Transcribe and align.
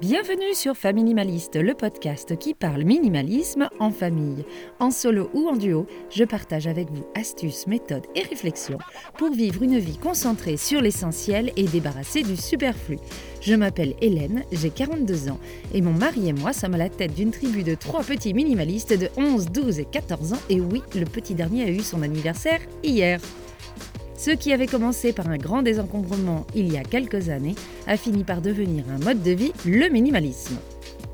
Bienvenue 0.00 0.54
sur 0.54 0.78
Familimaliste, 0.78 1.56
le 1.56 1.74
podcast 1.74 2.38
qui 2.38 2.54
parle 2.54 2.84
minimalisme 2.84 3.68
en 3.80 3.90
famille. 3.90 4.46
En 4.78 4.90
solo 4.90 5.28
ou 5.34 5.46
en 5.46 5.56
duo, 5.56 5.86
je 6.08 6.24
partage 6.24 6.66
avec 6.66 6.90
vous 6.90 7.04
astuces, 7.14 7.66
méthodes 7.66 8.06
et 8.14 8.22
réflexions 8.22 8.78
pour 9.18 9.30
vivre 9.30 9.62
une 9.62 9.78
vie 9.78 9.98
concentrée 9.98 10.56
sur 10.56 10.80
l'essentiel 10.80 11.52
et 11.58 11.64
débarrassée 11.64 12.22
du 12.22 12.34
superflu. 12.34 12.96
Je 13.42 13.54
m'appelle 13.54 13.94
Hélène, 14.00 14.44
j'ai 14.52 14.70
42 14.70 15.28
ans 15.28 15.38
et 15.74 15.82
mon 15.82 15.92
mari 15.92 16.30
et 16.30 16.32
moi 16.32 16.54
sommes 16.54 16.76
à 16.76 16.78
la 16.78 16.88
tête 16.88 17.12
d'une 17.12 17.30
tribu 17.30 17.62
de 17.62 17.74
trois 17.74 18.02
petits 18.02 18.32
minimalistes 18.32 18.98
de 18.98 19.10
11, 19.18 19.50
12 19.50 19.80
et 19.80 19.84
14 19.84 20.32
ans 20.32 20.42
et 20.48 20.62
oui, 20.62 20.80
le 20.94 21.04
petit 21.04 21.34
dernier 21.34 21.64
a 21.64 21.68
eu 21.68 21.80
son 21.80 22.00
anniversaire 22.00 22.60
hier. 22.82 23.20
Ce 24.20 24.32
qui 24.32 24.52
avait 24.52 24.66
commencé 24.66 25.14
par 25.14 25.30
un 25.30 25.38
grand 25.38 25.62
désencombrement 25.62 26.46
il 26.54 26.70
y 26.70 26.76
a 26.76 26.82
quelques 26.82 27.30
années 27.30 27.54
a 27.86 27.96
fini 27.96 28.22
par 28.22 28.42
devenir 28.42 28.84
un 28.94 29.02
mode 29.02 29.22
de 29.22 29.30
vie, 29.30 29.52
le 29.64 29.88
minimalisme. 29.88 30.58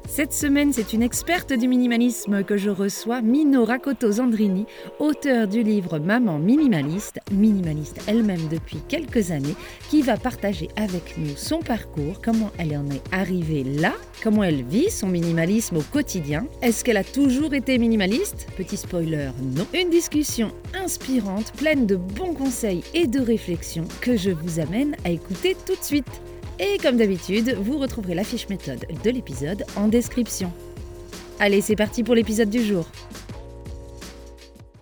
Cette 0.09 0.33
semaine, 0.33 0.73
c'est 0.73 0.92
une 0.92 1.02
experte 1.02 1.52
du 1.52 1.66
minimalisme 1.66 2.45
que 2.45 2.56
je 2.56 2.70
reçois, 2.70 3.20
Mino 3.23 3.65
Rakoto 3.65 4.12
Zandrini, 4.12 4.65
auteur 5.01 5.48
du 5.48 5.62
livre 5.62 5.98
Maman 5.98 6.38
minimaliste, 6.38 7.19
minimaliste 7.32 8.01
elle-même 8.06 8.48
depuis 8.48 8.79
quelques 8.88 9.32
années, 9.32 9.56
qui 9.91 10.02
va 10.02 10.16
partager 10.16 10.69
avec 10.77 11.19
nous 11.19 11.37
son 11.37 11.59
parcours, 11.59 12.20
comment 12.24 12.51
elle 12.56 12.77
en 12.77 12.88
est 12.91 13.02
arrivée 13.12 13.65
là, 13.65 13.92
comment 14.23 14.45
elle 14.45 14.62
vit 14.62 14.91
son 14.91 15.09
minimalisme 15.09 15.79
au 15.79 15.82
quotidien. 15.82 16.46
Est-ce 16.62 16.84
qu'elle 16.84 16.96
a 16.96 17.04
toujours 17.04 17.52
été 17.52 17.77
minimaliste? 17.77 18.46
Petit 18.57 18.77
spoiler, 18.77 19.30
non. 19.57 19.66
Une 19.74 19.91
discussion 19.91 20.52
inspirante, 20.73 21.52
pleine 21.52 21.84
de 21.84 21.96
bons 21.96 22.32
conseils 22.32 22.84
et 22.95 23.07
de 23.07 23.20
réflexions 23.20 23.88
que 24.01 24.16
je 24.16 24.30
vous 24.30 24.60
amène 24.60 24.96
à 25.04 25.10
écouter 25.10 25.57
tout 25.66 25.74
de 25.74 25.84
suite. 25.84 26.23
Et 26.59 26.78
comme 26.78 26.96
d'habitude, 26.96 27.55
vous 27.60 27.77
retrouverez 27.77 28.15
la 28.15 28.24
fiche 28.24 28.48
méthode 28.48 28.87
de 29.05 29.10
l'épisode 29.10 29.65
en 29.77 29.88
description. 29.88 30.51
Allez, 31.38 31.60
c'est 31.60 31.76
parti 31.76 32.02
pour 32.02 32.15
l'épisode 32.15 32.49
du 32.49 32.62
jour. 32.62 32.87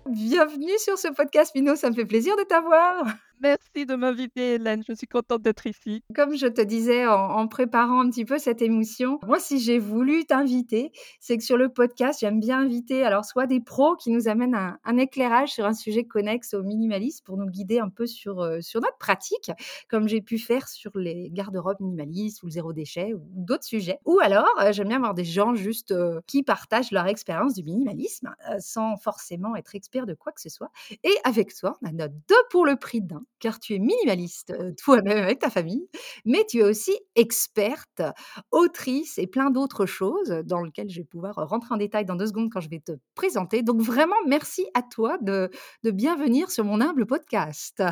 Bienvenue 0.08 0.78
sur 0.78 0.96
ce 0.98 1.08
podcast, 1.08 1.52
Mino, 1.56 1.74
ça 1.74 1.90
me 1.90 1.94
fait 1.96 2.04
plaisir 2.04 2.36
de 2.36 2.44
t'avoir. 2.44 3.06
Merci 3.44 3.84
de 3.84 3.94
m'inviter, 3.94 4.54
Hélène. 4.54 4.82
Je 4.88 4.94
suis 4.94 5.06
contente 5.06 5.42
d'être 5.42 5.66
ici. 5.66 6.02
Comme 6.14 6.34
je 6.34 6.46
te 6.46 6.62
disais 6.62 7.06
en, 7.06 7.46
préparant 7.46 8.00
un 8.00 8.08
petit 8.08 8.24
peu 8.24 8.38
cette 8.38 8.62
émission, 8.62 9.18
moi, 9.26 9.38
si 9.38 9.60
j'ai 9.60 9.78
voulu 9.78 10.24
t'inviter, 10.24 10.92
c'est 11.20 11.36
que 11.36 11.44
sur 11.44 11.58
le 11.58 11.68
podcast, 11.68 12.20
j'aime 12.20 12.40
bien 12.40 12.60
inviter 12.60 13.04
alors 13.04 13.26
soit 13.26 13.46
des 13.46 13.60
pros 13.60 13.96
qui 13.96 14.10
nous 14.10 14.28
amènent 14.28 14.78
un, 14.82 14.96
éclairage 14.96 15.50
sur 15.50 15.66
un 15.66 15.74
sujet 15.74 16.04
connexe 16.04 16.54
au 16.54 16.62
minimalisme 16.62 17.22
pour 17.22 17.36
nous 17.36 17.44
guider 17.44 17.80
un 17.80 17.90
peu 17.90 18.06
sur, 18.06 18.40
euh, 18.40 18.62
sur 18.62 18.80
notre 18.80 18.96
pratique, 18.96 19.50
comme 19.90 20.08
j'ai 20.08 20.22
pu 20.22 20.38
faire 20.38 20.66
sur 20.66 20.92
les 20.94 21.28
garde-robes 21.30 21.80
minimalistes 21.80 22.42
ou 22.44 22.46
le 22.46 22.52
zéro 22.52 22.72
déchet 22.72 23.12
ou 23.12 23.20
d'autres 23.34 23.64
sujets. 23.64 23.98
Ou 24.06 24.20
alors, 24.22 24.48
euh, 24.62 24.72
j'aime 24.72 24.88
bien 24.88 24.96
avoir 24.96 25.12
des 25.12 25.26
gens 25.26 25.54
juste 25.54 25.90
euh, 25.90 26.18
qui 26.26 26.44
partagent 26.44 26.92
leur 26.92 27.08
expérience 27.08 27.52
du 27.52 27.62
minimalisme 27.62 28.34
sans 28.58 28.96
forcément 28.96 29.54
être 29.54 29.74
experts 29.74 30.06
de 30.06 30.14
quoi 30.14 30.32
que 30.32 30.40
ce 30.40 30.48
soit. 30.48 30.70
Et 31.02 31.12
avec 31.24 31.54
toi, 31.54 31.76
on 31.82 31.88
a 31.88 31.92
notre 31.92 32.14
deux 32.26 32.42
pour 32.48 32.64
le 32.64 32.76
prix 32.76 33.02
d'un 33.02 33.22
car 33.40 33.60
tu 33.60 33.74
es 33.74 33.78
minimaliste 33.78 34.54
toi-même 34.82 35.18
avec 35.18 35.38
ta 35.40 35.50
famille, 35.50 35.86
mais 36.24 36.44
tu 36.48 36.58
es 36.58 36.62
aussi 36.62 36.92
experte, 37.14 38.02
autrice 38.50 39.18
et 39.18 39.26
plein 39.26 39.50
d'autres 39.50 39.86
choses 39.86 40.30
dans 40.44 40.60
lesquelles 40.62 40.90
je 40.90 41.00
vais 41.00 41.04
pouvoir 41.04 41.34
rentrer 41.36 41.74
en 41.74 41.78
détail 41.78 42.04
dans 42.04 42.16
deux 42.16 42.26
secondes 42.26 42.50
quand 42.52 42.60
je 42.60 42.70
vais 42.70 42.80
te 42.80 42.92
présenter. 43.14 43.62
Donc 43.62 43.80
vraiment, 43.80 44.16
merci 44.26 44.66
à 44.74 44.82
toi 44.82 45.18
de, 45.20 45.50
de 45.82 45.90
bien 45.90 46.16
venir 46.16 46.50
sur 46.50 46.64
mon 46.64 46.80
humble 46.80 47.06
podcast. 47.06 47.82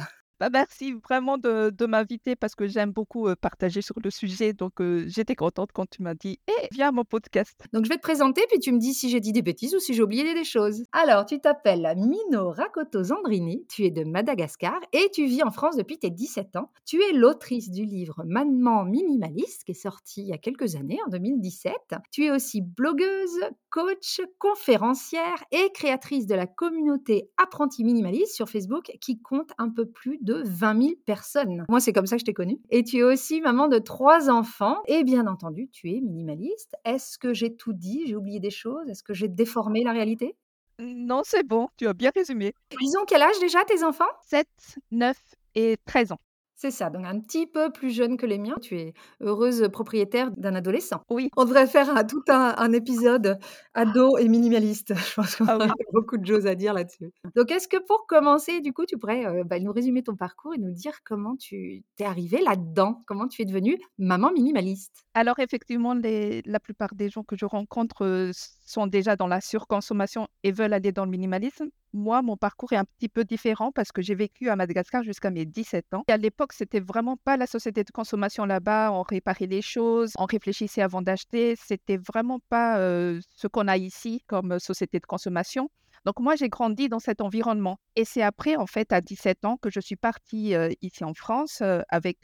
Bah, 0.42 0.48
merci 0.50 0.92
vraiment 1.08 1.38
de, 1.38 1.86
m'inviter 1.86 2.34
parce 2.34 2.56
que 2.56 2.66
j'aime 2.66 2.90
beaucoup 2.90 3.28
partager 3.40 3.80
sur 3.80 3.94
le 4.02 4.10
sujet. 4.10 4.52
Donc, 4.52 4.72
j'étais 5.06 5.36
contente 5.36 5.70
quand 5.72 5.88
tu 5.88 6.02
m'as 6.02 6.14
dit 6.14 6.40
Eh, 6.48 6.66
viens 6.72 6.88
à 6.88 6.90
mon 6.90 7.04
podcast. 7.04 7.62
Donc, 7.72 7.84
je 7.84 7.88
vais 7.88 7.94
te 7.94 8.02
présenter, 8.02 8.42
puis 8.50 8.58
tu 8.58 8.72
me 8.72 8.80
dis 8.80 8.92
si 8.92 9.08
j'ai 9.08 9.20
dit 9.20 9.30
des 9.30 9.42
bêtises 9.42 9.72
ou 9.72 9.78
si 9.78 9.94
j'ai 9.94 10.02
oublié 10.02 10.34
des 10.34 10.42
choses. 10.42 10.82
Alors, 10.90 11.26
tu 11.26 11.38
t'appelles 11.38 11.94
Mino 11.97 12.50
Rakoto 12.50 13.04
Zandrini, 13.04 13.64
tu 13.69 13.84
es 13.84 13.92
de 13.92 14.02
Madagascar 14.02 14.81
et 14.92 15.10
tu 15.12 15.26
vis 15.26 15.44
en 15.44 15.52
France 15.52 15.76
depuis 15.76 16.00
tes 16.00 16.10
17 16.10 16.56
ans. 16.56 16.72
Tu 16.86 17.00
es 17.00 17.12
l'autrice 17.12 17.70
du 17.70 17.84
livre 17.84 18.25
Manement 18.26 18.84
minimaliste 18.84 19.62
qui 19.62 19.70
est 19.70 19.75
sorti 19.75 20.22
il 20.22 20.26
y 20.26 20.32
a 20.32 20.38
quelques 20.38 20.75
années, 20.75 20.98
en 21.06 21.10
2017. 21.10 21.72
Tu 22.10 22.25
es 22.25 22.32
aussi 22.32 22.62
blogueuse, 22.62 23.38
coach, 23.70 24.20
conférencière 24.41 25.44
et 25.52 25.70
créatrice 25.72 26.26
de 26.26 26.34
la 26.34 26.48
communauté 26.48 27.31
Apprenti 27.41 27.84
Minimaliste 27.84 28.34
sur 28.34 28.48
Facebook 28.48 28.91
qui 29.00 29.20
compte 29.22 29.52
un 29.58 29.70
peu 29.70 29.86
plus 29.86 30.19
de 30.20 30.31
20 30.44 30.82
000 30.82 30.94
personnes. 31.04 31.65
Moi, 31.69 31.81
c'est 31.81 31.93
comme 31.93 32.06
ça 32.06 32.16
que 32.16 32.20
je 32.20 32.25
t'ai 32.25 32.32
connue. 32.32 32.60
Et 32.70 32.84
tu 32.84 32.98
es 32.98 33.03
aussi 33.03 33.41
maman 33.41 33.69
de 33.69 33.78
trois 33.78 34.31
enfants. 34.31 34.78
Et 34.87 35.04
bien 35.04 35.26
entendu, 35.26 35.69
tu 35.70 35.91
es 35.91 36.00
minimaliste. 36.00 36.75
Est-ce 36.84 37.19
que 37.19 37.34
j'ai 37.34 37.54
tout 37.54 37.72
dit? 37.72 38.04
J'ai 38.06 38.16
oublié 38.16 38.41
des 38.41 38.50
choses? 38.50 38.88
Est-ce 38.88 39.03
que 39.03 39.15
j'ai 39.15 39.28
déformé 39.28 39.84
la 39.84 39.93
réalité? 39.93 40.37
Non, 40.78 41.22
c'est 41.25 41.47
bon. 41.47 41.69
Tu 41.76 41.87
as 41.87 41.94
bien 41.94 42.10
résumé. 42.15 42.54
Ils 42.81 42.98
ont 43.00 43.04
quel 43.06 43.22
âge 43.22 43.38
déjà, 43.41 43.65
tes 43.65 43.84
enfants? 43.84 44.04
7, 44.26 44.47
9 44.91 45.16
et 45.54 45.76
13 45.84 46.12
ans. 46.12 46.20
C'est 46.62 46.71
ça, 46.71 46.91
donc 46.91 47.05
un 47.05 47.19
petit 47.19 47.49
peu 47.49 47.73
plus 47.73 47.91
jeune 47.91 48.17
que 48.17 48.25
les 48.25 48.39
miens. 48.39 48.55
Tu 48.62 48.78
es 48.78 48.95
heureuse 49.21 49.69
propriétaire 49.73 50.31
d'un 50.37 50.55
adolescent. 50.55 51.03
Oui. 51.11 51.28
On 51.37 51.45
devrait 51.45 51.67
faire 51.67 51.91
un, 51.91 52.05
tout 52.05 52.23
un, 52.28 52.73
épisode 52.73 53.41
ado 53.75 54.17
et 54.17 54.28
minimaliste. 54.28 54.95
Je 54.95 55.15
pense 55.17 55.34
qu'on 55.34 55.47
ah 55.49 55.65
a 55.65 55.75
beaucoup 55.93 56.19
de 56.19 56.25
choses 56.25 56.47
à 56.47 56.55
dire 56.55 56.73
là-dessus. 56.73 57.11
Donc, 57.34 57.50
est-ce 57.50 57.67
que 57.67 57.84
pour 57.84 58.06
commencer, 58.06 58.61
du 58.61 58.73
coup, 58.73 58.87
tu 58.87 58.97
pourrais 58.97 59.27
euh, 59.27 59.43
bah, 59.43 59.59
nous 59.59 59.73
résumer 59.73 60.05
ton 60.05 60.15
parcours 60.15 60.55
et 60.55 60.59
nous 60.59 60.71
dire 60.71 60.93
comment 61.05 61.34
tu 61.34 61.83
t'es 61.97 62.05
arrivée 62.05 62.41
là-dedans? 62.41 63.03
Comment 63.09 63.27
tu 63.27 63.43
es 63.43 63.44
devenue 63.44 63.77
maman 63.99 64.31
minimaliste? 64.31 65.05
Alors, 65.15 65.41
effectivement, 65.41 65.94
la 65.94 66.61
plupart 66.61 66.94
des 66.94 67.09
gens 67.09 67.25
que 67.25 67.34
je 67.34 67.44
rencontre 67.44 68.05
euh, 68.05 68.31
sont 68.65 68.87
déjà 68.87 69.17
dans 69.17 69.27
la 69.27 69.41
surconsommation 69.41 70.29
et 70.44 70.53
veulent 70.53 70.75
aller 70.75 70.93
dans 70.93 71.06
le 71.06 71.11
minimalisme. 71.11 71.71
Moi, 71.94 72.22
mon 72.22 72.36
parcours 72.36 72.72
est 72.72 72.76
un 72.76 72.84
petit 72.84 73.08
peu 73.08 73.25
différent 73.25 73.70
parce 73.70 73.92
que 73.92 74.00
j'ai 74.00 74.14
vécu 74.14 74.48
à 74.48 74.56
Madagascar 74.56 75.03
jusqu'à 75.03 75.30
mes 75.30 75.44
17 75.44 75.92
ans. 75.94 76.04
Et 76.08 76.12
à 76.12 76.16
l'époque, 76.16 76.53
c'était 76.54 76.80
vraiment 76.80 77.16
pas 77.19 77.36
la 77.36 77.47
société 77.47 77.84
de 77.84 77.91
consommation 77.91 78.47
là-bas. 78.47 78.92
On 78.92 79.03
réparait 79.03 79.47
les 79.47 79.62
choses, 79.62 80.12
on 80.19 80.25
réfléchissait 80.25 80.82
avant 80.82 81.02
d'acheter. 81.02 81.54
C'était 81.56 81.98
vraiment 81.98 82.38
pas 82.48 82.78
ce 82.78 83.47
qu'on 83.47 83.69
a 83.69 83.76
ici 83.76 84.22
comme 84.26 84.58
société 84.58 85.00
de 85.00 85.06
consommation. 85.06 85.70
Donc 86.04 86.18
moi, 86.18 86.34
j'ai 86.36 86.48
grandi 86.48 86.88
dans 86.88 86.98
cet 86.98 87.20
environnement. 87.20 87.78
Et 87.94 88.04
c'est 88.04 88.22
après, 88.22 88.56
en 88.56 88.66
fait, 88.66 88.92
à 88.92 89.00
17 89.00 89.44
ans, 89.44 89.56
que 89.56 89.70
je 89.70 89.80
suis 89.80 89.96
partie 89.96 90.54
ici 90.80 91.04
en 91.04 91.14
France 91.14 91.62
avec 91.88 92.18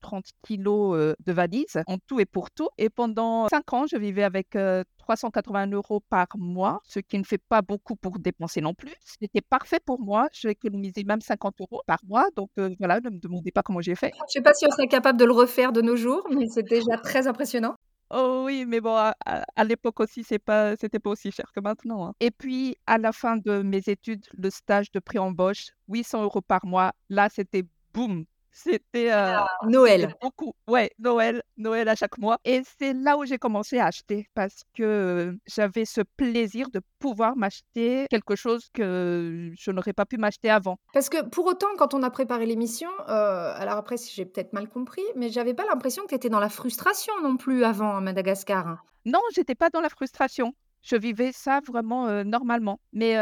30 0.00 0.24
kilos 0.42 1.14
de 1.18 1.32
valises, 1.32 1.82
en 1.86 1.98
tout 2.06 2.20
et 2.20 2.26
pour 2.26 2.50
tout. 2.50 2.68
Et 2.78 2.90
pendant 2.90 3.48
5 3.48 3.72
ans, 3.72 3.86
je 3.86 3.96
vivais 3.96 4.24
avec 4.24 4.56
380 4.98 5.70
euros 5.70 6.00
par 6.08 6.26
mois, 6.36 6.80
ce 6.86 7.00
qui 7.00 7.18
ne 7.18 7.24
fait 7.24 7.40
pas 7.48 7.62
beaucoup 7.62 7.96
pour 7.96 8.18
dépenser 8.18 8.60
non 8.60 8.74
plus. 8.74 8.94
C'était 9.00 9.40
parfait 9.40 9.80
pour 9.84 10.00
moi. 10.00 10.28
Je 10.32 10.48
économisé 10.48 11.04
même 11.04 11.20
50 11.20 11.60
euros 11.60 11.82
par 11.86 11.98
mois. 12.06 12.26
Donc 12.36 12.50
voilà, 12.78 13.00
ne 13.00 13.10
me 13.10 13.18
demandez 13.18 13.50
pas 13.50 13.62
comment 13.62 13.80
j'ai 13.80 13.94
fait. 13.94 14.12
Je 14.14 14.22
ne 14.22 14.28
sais 14.28 14.42
pas 14.42 14.54
si 14.54 14.66
on 14.66 14.70
serait 14.70 14.88
capable 14.88 15.18
de 15.18 15.24
le 15.24 15.32
refaire 15.32 15.72
de 15.72 15.80
nos 15.80 15.96
jours, 15.96 16.26
mais 16.30 16.46
c'est 16.48 16.62
déjà 16.62 16.98
très 16.98 17.26
impressionnant. 17.26 17.74
Oh 18.14 18.42
oui, 18.44 18.66
mais 18.66 18.82
bon, 18.82 18.94
à, 18.94 19.64
l'époque 19.64 20.00
aussi, 20.00 20.22
c'est 20.22 20.38
pas, 20.38 20.76
c'était 20.76 20.98
pas 20.98 21.08
aussi 21.10 21.30
cher 21.32 21.50
que 21.54 21.60
maintenant. 21.60 22.08
Hein. 22.08 22.14
Et 22.20 22.30
puis, 22.30 22.76
à 22.86 22.98
la 22.98 23.10
fin 23.10 23.38
de 23.38 23.62
mes 23.62 23.80
études, 23.86 24.26
le 24.36 24.50
stage 24.50 24.92
de 24.92 25.00
pré-embauche, 25.00 25.70
800 25.88 26.22
euros 26.22 26.42
par 26.42 26.66
mois, 26.66 26.92
là, 27.08 27.30
c'était 27.30 27.64
boum, 27.94 28.26
c'était 28.52 29.10
ah, 29.10 29.46
Noël. 29.66 30.14
beaucoup. 30.20 30.52
Ouais, 30.68 30.90
Noël, 30.98 31.42
Noël 31.56 31.88
à 31.88 31.94
chaque 31.94 32.18
mois. 32.18 32.38
Et 32.44 32.62
c'est 32.78 32.92
là 32.92 33.16
où 33.16 33.24
j'ai 33.24 33.38
commencé 33.38 33.78
à 33.78 33.86
acheter 33.86 34.28
parce 34.34 34.62
que 34.74 35.36
j'avais 35.46 35.84
ce 35.84 36.02
plaisir 36.16 36.70
de 36.70 36.80
pouvoir 36.98 37.36
m'acheter 37.36 38.06
quelque 38.10 38.36
chose 38.36 38.68
que 38.72 39.50
je 39.58 39.70
n'aurais 39.70 39.92
pas 39.92 40.04
pu 40.04 40.18
m'acheter 40.18 40.50
avant. 40.50 40.78
Parce 40.92 41.08
que 41.08 41.24
pour 41.24 41.46
autant, 41.46 41.68
quand 41.78 41.94
on 41.94 42.02
a 42.02 42.10
préparé 42.10 42.46
l'émission, 42.46 42.90
alors 43.06 43.76
après, 43.76 43.96
si 43.96 44.14
j'ai 44.14 44.26
peut-être 44.26 44.52
mal 44.52 44.68
compris, 44.68 45.02
mais 45.16 45.30
j'avais 45.30 45.54
pas 45.54 45.64
l'impression 45.64 46.02
que 46.04 46.08
tu 46.08 46.14
étais 46.14 46.28
dans 46.28 46.40
la 46.40 46.50
frustration 46.50 47.14
non 47.22 47.36
plus 47.36 47.64
avant 47.64 47.96
à 47.96 48.00
Madagascar. 48.00 48.68
Hein. 48.68 48.78
Non, 49.04 49.20
j'étais 49.34 49.54
pas 49.54 49.70
dans 49.70 49.80
la 49.80 49.88
frustration. 49.88 50.54
Je 50.82 50.96
vivais 50.96 51.32
ça 51.32 51.60
vraiment 51.66 52.24
normalement. 52.24 52.80
Mais 52.92 53.14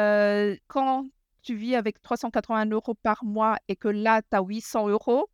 quand 0.66 1.06
tu 1.42 1.54
vis 1.54 1.74
avec 1.76 2.00
380 2.02 2.66
euros 2.70 2.94
par 2.94 3.24
mois 3.24 3.56
et 3.68 3.76
que 3.76 3.88
là, 3.88 4.22
tu 4.22 4.36
as 4.36 4.42
800 4.42 4.88
euros, 4.88 5.30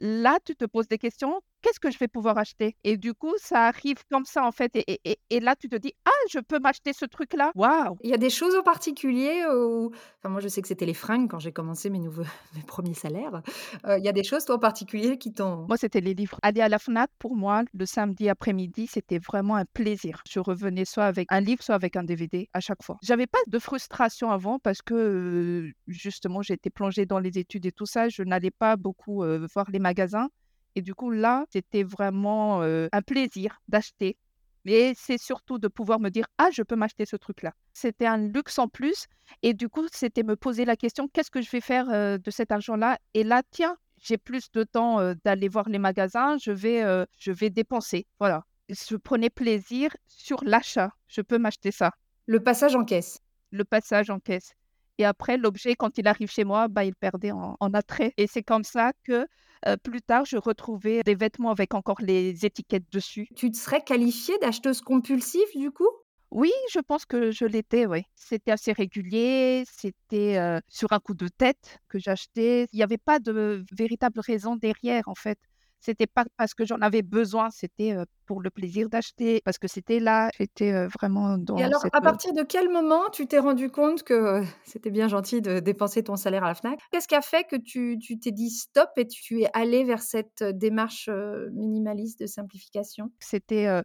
là, 0.00 0.38
tu 0.44 0.56
te 0.56 0.64
poses 0.64 0.88
des 0.88 0.98
questions 0.98 1.40
qu'est-ce 1.68 1.80
que 1.80 1.90
je 1.90 1.98
vais 1.98 2.08
pouvoir 2.08 2.38
acheter? 2.38 2.76
Et 2.84 2.96
du 2.96 3.14
coup, 3.14 3.34
ça 3.36 3.66
arrive 3.66 3.98
comme 4.10 4.24
ça, 4.24 4.44
en 4.44 4.52
fait. 4.52 4.72
Et, 4.74 5.40
là, 5.40 5.54
tu 5.54 5.68
te 5.68 5.76
dis, 5.76 5.92
ah, 6.06 6.10
je 6.30 6.38
peux 6.38 6.58
m'acheter 6.58 6.92
ce 6.92 7.04
truc-là. 7.04 7.52
Waouh 7.54 7.96
Il 8.02 8.10
y 8.10 8.14
a 8.14 8.18
des 8.18 8.30
choses 8.30 8.54
en 8.54 8.62
particulier 8.62 9.44
où... 9.52 9.90
Enfin, 10.18 10.30
moi, 10.30 10.40
je 10.40 10.48
sais 10.48 10.62
que 10.62 10.68
c'était 10.68 10.86
les 10.86 10.94
fringues 10.94 11.30
quand 11.30 11.38
j'ai 11.38 11.52
commencé 11.52 11.90
mes, 11.90 11.98
nouveaux, 11.98 12.22
mes 12.56 12.62
premiers 12.62 12.94
salaires. 12.94 13.42
Euh, 13.86 13.98
il 13.98 14.04
y 14.04 14.08
a 14.08 14.12
des 14.12 14.24
choses, 14.24 14.44
toi, 14.44 14.56
en 14.56 14.58
particulier 14.58 15.18
qui 15.18 15.32
t'ont... 15.32 15.66
Moi, 15.68 15.76
c'était 15.76 16.00
les 16.00 16.14
livres. 16.14 16.38
Aller 16.42 16.60
à 16.60 16.68
la 16.68 16.78
FNAC, 16.78 17.10
pour 17.18 17.36
moi, 17.36 17.62
le 17.74 17.86
samedi 17.86 18.28
après-midi, 18.28 18.86
c'était 18.86 19.18
vraiment 19.18 19.56
un 19.56 19.64
plaisir. 19.66 20.22
Je 20.28 20.40
revenais 20.40 20.84
soit 20.84 21.04
avec 21.04 21.28
un 21.30 21.40
livre, 21.40 21.62
soit 21.62 21.74
avec 21.74 21.96
un 21.96 22.02
DVD 22.02 22.48
à 22.54 22.60
chaque 22.60 22.82
fois. 22.82 22.96
J'avais 23.02 23.26
pas 23.26 23.38
de 23.46 23.58
frustration 23.58 24.30
avant 24.30 24.58
parce 24.58 24.80
que, 24.80 24.94
euh, 24.94 25.72
justement, 25.86 26.42
j'étais 26.42 26.70
plongée 26.70 27.04
dans 27.04 27.18
les 27.18 27.38
études 27.38 27.66
et 27.66 27.72
tout 27.72 27.86
ça. 27.86 28.08
Je 28.08 28.22
n'allais 28.22 28.50
pas 28.50 28.76
beaucoup 28.76 29.22
euh, 29.22 29.46
voir 29.54 29.66
les 29.70 29.78
magasins. 29.78 30.28
Et 30.78 30.80
du 30.80 30.94
coup, 30.94 31.10
là, 31.10 31.44
c'était 31.50 31.82
vraiment 31.82 32.62
un 32.62 33.02
plaisir 33.02 33.60
d'acheter 33.66 34.16
Mais 34.64 34.92
c'est 34.94 35.18
surtout 35.18 35.58
de 35.58 35.66
pouvoir 35.66 35.98
me 35.98 36.08
dire: 36.08 36.26
«Ah, 36.38 36.50
je 36.52 36.62
peux 36.62 36.76
m'acheter 36.76 37.04
ce 37.04 37.16
truc-là». 37.16 37.52
C'était 37.72 38.06
un 38.06 38.16
luxe 38.16 38.60
en 38.60 38.68
plus 38.68 39.06
et 39.42 39.54
du 39.54 39.68
coup, 39.68 39.84
c'était 39.92 40.22
me 40.22 40.36
poser 40.36 40.64
la 40.64 40.76
question: 40.76 41.08
«Qu'est-ce 41.08 41.32
que 41.32 41.42
je 41.42 41.50
vais 41.50 41.60
faire, 41.60 41.86
de 42.20 42.30
cet 42.30 42.52
argent-là?» 42.52 42.96
et 43.12 43.24
là, 43.24 43.42
tiens, 43.50 43.76
j'ai 43.96 44.18
plus 44.18 44.52
de 44.52 44.62
temps, 44.62 45.14
d'aller 45.24 45.48
voir 45.48 45.68
les 45.68 45.80
magasins, 45.80 46.36
je 46.38 46.52
vais, 46.52 46.84
je 47.18 47.32
vais 47.32 47.50
dépenser. 47.50 48.06
Voilà. 48.20 48.44
Je 48.68 48.94
prenais 48.94 49.30
plaisir 49.30 49.90
sur 50.06 50.44
l'achat. 50.44 50.92
Je 51.08 51.22
peux 51.22 51.38
m'acheter 51.38 51.72
ça. 51.72 51.90
Le 52.26 52.38
passage 52.38 52.76
en 52.76 52.84
caisse. 52.84 53.18
Le 53.50 53.64
passage 53.64 54.10
en 54.10 54.20
caisse 54.20 54.52
et 54.98 55.04
après 55.04 55.36
l'objet 55.36 55.74
quand 55.76 55.98
il 55.98 56.06
arrive 56.08 56.30
chez 56.30 56.44
moi, 56.44 56.68
bah, 56.68 56.84
il 56.84 56.94
perdait 56.96 57.30
en 57.32 57.56
en 57.60 57.74
attrait 57.74 58.12
et 58.16 58.26
c'est 58.26 58.42
comme 58.42 58.64
ça 58.64 58.92
que, 59.04 59.26
heu, 59.66 59.76
plus 59.82 60.02
tard 60.02 60.24
je 60.26 60.36
retrouvais 60.38 61.02
des 61.04 61.14
vêtements 61.14 61.50
avec 61.50 61.74
encore 61.74 62.00
les 62.00 62.44
étiquettes 62.46 62.90
dessus. 62.92 63.28
Tu 63.34 63.50
te 63.50 63.56
serais 63.56 63.82
qualifiée 63.84 64.36
d'acheteuse 64.36 64.82
compulsive 64.82 65.48
du 65.56 65.70
coup? 65.70 65.88
Oui, 66.30 66.50
je 66.72 66.78
pense 66.80 67.06
que 67.06 67.30
je 67.30 67.44
l'étais, 67.46 67.86
oui. 67.86 68.02
C'était 68.14 68.50
assez 68.50 68.72
régulier, 68.72 69.64
c'était, 69.66 70.36
heu, 70.38 70.60
sur 70.68 70.92
un 70.92 70.98
coup 71.00 71.14
de 71.14 71.28
tête 71.28 71.78
que 71.88 71.98
j'achetais. 71.98 72.66
Il 72.72 72.78
y 72.78 72.82
avait 72.82 72.98
pas 72.98 73.18
de 73.18 73.64
véritable 73.72 74.20
raison 74.20 74.54
derrière, 74.56 75.08
en 75.08 75.14
fait. 75.14 75.38
C'était 75.80 76.06
pas 76.06 76.24
parce 76.36 76.54
que 76.54 76.64
j'en 76.64 76.80
avais 76.80 77.02
besoin, 77.02 77.50
c'était, 77.50 77.96
pour 78.26 78.40
le 78.40 78.50
plaisir 78.50 78.88
d'acheter, 78.88 79.40
parce 79.44 79.58
que 79.58 79.68
c'était 79.68 80.00
là. 80.00 80.28
J'étais, 80.38 80.86
vraiment 80.88 81.36
Et 81.36 81.40
dans 81.40 81.56
alors, 81.56 81.80
cette, 81.80 81.94
à 81.94 82.00
partir 82.00 82.32
de 82.32 82.42
quel 82.42 82.68
moment 82.68 83.08
tu 83.10 83.26
t'es 83.26 83.38
rendu 83.38 83.70
compte 83.70 84.02
que, 84.02 84.42
c'était 84.64 84.90
bien 84.90 85.08
gentil 85.08 85.40
de 85.40 85.60
dépenser 85.60 86.02
ton 86.02 86.16
salaire 86.16 86.44
à 86.44 86.48
la 86.48 86.54
Fnac? 86.54 86.80
Qu'est-ce 86.90 87.08
qui 87.08 87.14
a 87.14 87.22
fait 87.22 87.44
que 87.44 87.56
tu 87.56 87.98
t'es 88.18 88.32
dit: 88.32 88.50
«Stop» 88.50 88.90
et 88.96 89.06
tu 89.06 89.42
es 89.42 89.48
allée 89.54 89.84
vers 89.84 90.02
cette, 90.02 90.42
démarche, 90.42 91.08
minimaliste 91.52 92.20
de 92.20 92.26
simplification? 92.26 93.10
C'était, 93.20 93.82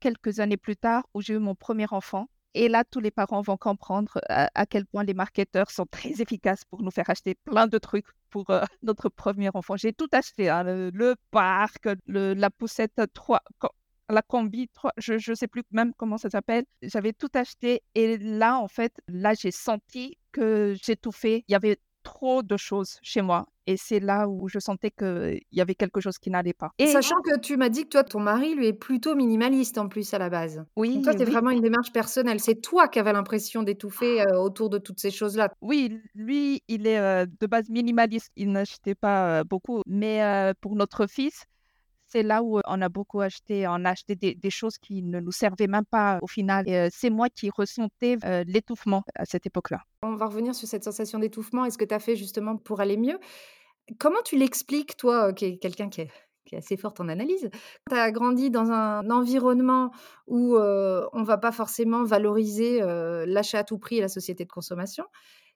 quelques 0.00 0.40
années 0.40 0.56
plus 0.56 0.76
tard 0.76 1.04
où 1.14 1.20
j'ai 1.20 1.34
eu 1.34 1.38
mon 1.38 1.54
premier 1.54 1.86
enfant 1.90 2.28
et 2.64 2.68
là, 2.68 2.84
tous 2.84 3.00
les 3.00 3.10
parents 3.10 3.42
vont 3.42 3.56
comprendre 3.56 4.18
à 4.28 4.48
à 4.54 4.66
quel 4.66 4.86
point 4.86 5.04
les 5.04 5.14
marketeurs 5.14 5.70
sont 5.70 5.86
très 5.86 6.20
efficaces 6.22 6.64
pour 6.64 6.82
nous 6.82 6.90
faire 6.90 7.08
acheter 7.10 7.34
plein 7.34 7.66
de 7.66 7.78
trucs 7.78 8.06
pour, 8.30 8.50
heu, 8.50 8.60
notre 8.82 9.08
premier 9.08 9.50
enfant. 9.54 9.76
J'ai 9.76 9.92
tout 9.92 10.08
acheté, 10.12 10.48
hein, 10.48 10.62
le 10.64 11.14
parc, 11.30 11.88
le 12.06 12.34
la 12.34 12.50
poussette 12.50 13.00
3 13.14 13.42
co 13.58 13.68
la 14.08 14.22
combi 14.22 14.68
3 14.68 14.92
je 14.98 15.18
je 15.18 15.34
sais 15.34 15.48
plus 15.48 15.62
même 15.72 15.92
comment 15.96 16.18
ça 16.18 16.30
s'appelle. 16.30 16.64
J'avais 16.82 17.12
tout 17.12 17.30
acheté 17.34 17.82
et 17.94 18.18
là, 18.18 18.58
en 18.58 18.68
fait, 18.68 18.92
là, 19.08 19.34
j'ai 19.34 19.50
senti 19.50 20.16
que 20.32 20.74
j'étouffais. 20.82 21.44
Il 21.48 21.52
y 21.52 21.54
avait 21.56 21.78
trop 22.10 22.42
de 22.42 22.56
choses 22.56 22.98
chez 23.02 23.22
moi 23.22 23.46
et 23.66 23.76
c'est 23.76 24.00
là 24.00 24.28
où 24.28 24.48
je 24.48 24.58
sentais 24.60 24.90
qu'il 24.92 25.40
y 25.52 25.60
avait 25.60 25.74
quelque 25.74 26.00
chose 26.00 26.18
qui 26.18 26.30
n'allait 26.30 26.54
pas 26.54 26.70
et 26.78 26.92
Sachant 26.92 27.20
que 27.22 27.38
tu 27.38 27.56
m'as 27.56 27.68
dit 27.68 27.84
que 27.84 27.88
toi, 27.90 28.04
ton 28.04 28.20
mari, 28.20 28.54
lui, 28.54 28.66
est 28.68 28.72
plutôt 28.72 29.14
minimaliste 29.14 29.78
en 29.78 29.88
plus 29.88 30.12
à 30.14 30.18
la 30.18 30.28
base. 30.30 30.64
Donc 30.94 31.02
toi, 31.04 31.12
oui, 31.12 31.18
c'est 31.18 31.24
oui. 31.24 31.24
vraiment 31.24 31.50
une 31.50 31.60
démarche 31.62 31.92
personnelle. 31.92 32.38
C'est 32.40 32.60
toi 32.60 32.88
qui 32.88 32.98
avais 32.98 33.12
l'impression 33.12 33.62
d'étouffer, 33.62 34.22
heu, 34.22 34.38
autour 34.38 34.70
de 34.70 34.78
toutes 34.78 35.00
ces 35.00 35.10
choses-là. 35.10 35.48
Oui, 35.62 36.00
lui, 36.14 36.62
il 36.68 36.86
est, 36.86 36.98
heu, 37.00 37.26
de 37.26 37.46
base 37.46 37.68
minimaliste. 37.70 38.30
Il 38.36 38.52
n'achetait 38.52 38.94
pas, 38.94 39.40
heu, 39.40 39.44
beaucoup, 39.44 39.82
mais 39.86 40.52
pour 40.60 40.76
notre 40.76 41.06
fils, 41.06 41.44
c'est 42.06 42.22
là 42.24 42.42
où, 42.42 42.60
on 42.66 42.82
a 42.82 42.88
beaucoup 42.90 43.20
acheté. 43.22 43.66
On 43.68 43.84
a 43.86 43.90
acheté 43.90 44.16
des 44.16 44.34
des 44.34 44.50
choses 44.50 44.78
qui 44.78 45.02
ne 45.02 45.20
nous 45.20 45.32
servaient 45.32 45.68
même 45.68 45.86
pas 45.90 46.18
au 46.22 46.28
final 46.28 46.64
c'est 46.92 47.10
moi 47.10 47.28
qui 47.30 47.50
ressentais, 47.50 48.16
l'étouffement 48.46 49.04
à 49.16 49.24
cette 49.26 49.46
époque-là. 49.46 49.80
On 50.06 50.16
va 50.16 50.26
revenir 50.26 50.54
sur 50.54 50.68
cette 50.68 50.84
sensation 50.84 51.18
d'étouffement 51.18 51.64
et 51.64 51.70
ce 51.70 51.78
que 51.78 51.84
tu 51.84 51.94
as 51.94 51.98
fait 51.98 52.16
justement 52.16 52.56
pour 52.56 52.80
aller 52.80 52.96
mieux. 52.96 53.18
Comment 53.98 54.22
tu 54.24 54.36
l'expliques, 54.36 54.96
toi, 54.96 55.30
heu, 55.30 55.32
qui 55.32 55.44
est 55.46 55.58
quelqu'un 55.58 55.88
qui 55.88 56.02
est 56.02 56.10
assez 56.56 56.76
forte 56.76 57.00
en 57.00 57.08
analyse? 57.08 57.50
Tu 57.90 57.96
as 57.96 58.10
grandi 58.12 58.50
dans 58.50 58.70
un 58.72 59.08
environnement 59.10 59.92
où, 60.26 60.56
heu, 60.56 61.06
on 61.12 61.22
va 61.22 61.38
pas 61.38 61.52
forcément 61.52 62.04
valoriser, 62.04 62.82
heu, 62.82 63.24
l'achat 63.26 63.60
à 63.60 63.64
tout 63.64 63.78
prix 63.78 63.98
et 63.98 64.00
la 64.00 64.08
société 64.08 64.44
de 64.44 64.50
consommation. 64.52 65.04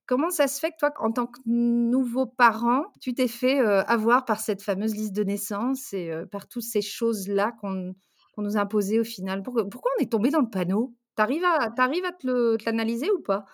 Comment 0.06 0.30
ça 0.30 0.48
se 0.48 0.58
fait 0.60 0.70
que 0.72 0.76
toi, 0.80 0.92
en 0.98 1.12
tant 1.12 1.26
que 1.26 1.40
nouveau 1.46 2.26
parent, 2.26 2.86
tu 3.00 3.14
t'es 3.14 3.28
fait, 3.28 3.60
avoir 3.60 4.24
par 4.24 4.40
cette 4.40 4.62
fameuse 4.62 4.94
liste 4.94 5.12
de 5.14 5.22
naissance 5.24 5.92
et 5.92 6.12
par 6.32 6.48
toutes 6.48 6.64
ces 6.64 6.82
choses-là 6.82 7.52
qu'on 7.60 7.94
nous 8.38 8.56
a 8.56 8.60
imposées 8.60 9.00
au 9.00 9.04
final? 9.04 9.42
Pourquoi 9.42 9.64
on 9.98 10.02
est 10.02 10.10
tombé 10.10 10.30
dans 10.30 10.40
le 10.40 10.50
panneau? 10.50 10.94
Tu 11.16 11.22
arrives 11.22 11.44
à 11.44 11.70
arrives 11.78 12.04
à 12.04 12.12
te 12.12 12.64
l'analyser 12.66 13.10
ou 13.12 13.20
pas? 13.22 13.44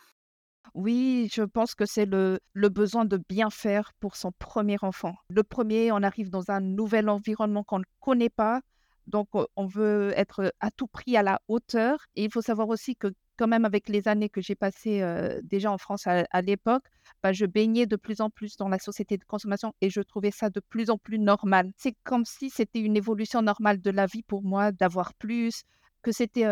Oui, 0.76 1.30
je 1.32 1.40
pense 1.40 1.74
que 1.74 1.86
c'est 1.86 2.04
le 2.04 2.38
besoin 2.68 3.06
de 3.06 3.18
bien 3.30 3.48
faire 3.48 3.94
pour 3.98 4.14
son 4.14 4.30
premier 4.38 4.76
enfant. 4.82 5.14
Le 5.30 5.42
premier, 5.42 5.90
on 5.90 6.02
arrive 6.02 6.28
dans 6.28 6.50
un 6.50 6.60
nouvel 6.60 7.08
environnement 7.08 7.64
qu'on 7.64 7.78
ne 7.78 7.84
connaît 7.98 8.28
pas, 8.28 8.60
donc 9.06 9.28
on 9.32 9.66
veut 9.66 10.12
être, 10.16 10.52
à 10.60 10.70
tout 10.70 10.86
prix 10.86 11.16
à 11.16 11.22
la 11.22 11.40
hauteur 11.48 12.04
et 12.14 12.24
il 12.24 12.30
faut 12.30 12.42
savoir 12.42 12.68
aussi 12.68 12.94
que 12.94 13.08
quand 13.38 13.46
même 13.46 13.64
avec 13.64 13.88
les 13.88 14.06
années 14.06 14.28
que 14.28 14.42
j'ai 14.42 14.54
passées, 14.54 15.02
déjà 15.44 15.72
en 15.72 15.78
France 15.78 16.06
à 16.06 16.42
l'époque, 16.42 16.84
bah, 17.22 17.32
je 17.32 17.46
baignais 17.46 17.86
de 17.86 17.96
plus 17.96 18.20
en 18.20 18.28
plus 18.28 18.58
dans 18.58 18.68
la 18.68 18.78
société 18.78 19.16
de 19.16 19.24
consommation 19.24 19.72
et 19.80 19.88
je 19.88 20.02
trouvais 20.02 20.30
ça 20.30 20.50
de 20.50 20.60
plus 20.60 20.90
en 20.90 20.98
plus 20.98 21.18
normal. 21.18 21.72
C'est 21.78 21.94
comme 22.04 22.26
si 22.26 22.50
c'était 22.50 22.80
une 22.80 22.98
évolution 22.98 23.40
normale 23.40 23.80
de 23.80 23.90
la 23.90 24.04
vie 24.04 24.22
pour 24.22 24.42
moi 24.42 24.72
d'avoir 24.72 25.14
plus, 25.14 25.62
que 26.02 26.12
c'était, 26.12 26.44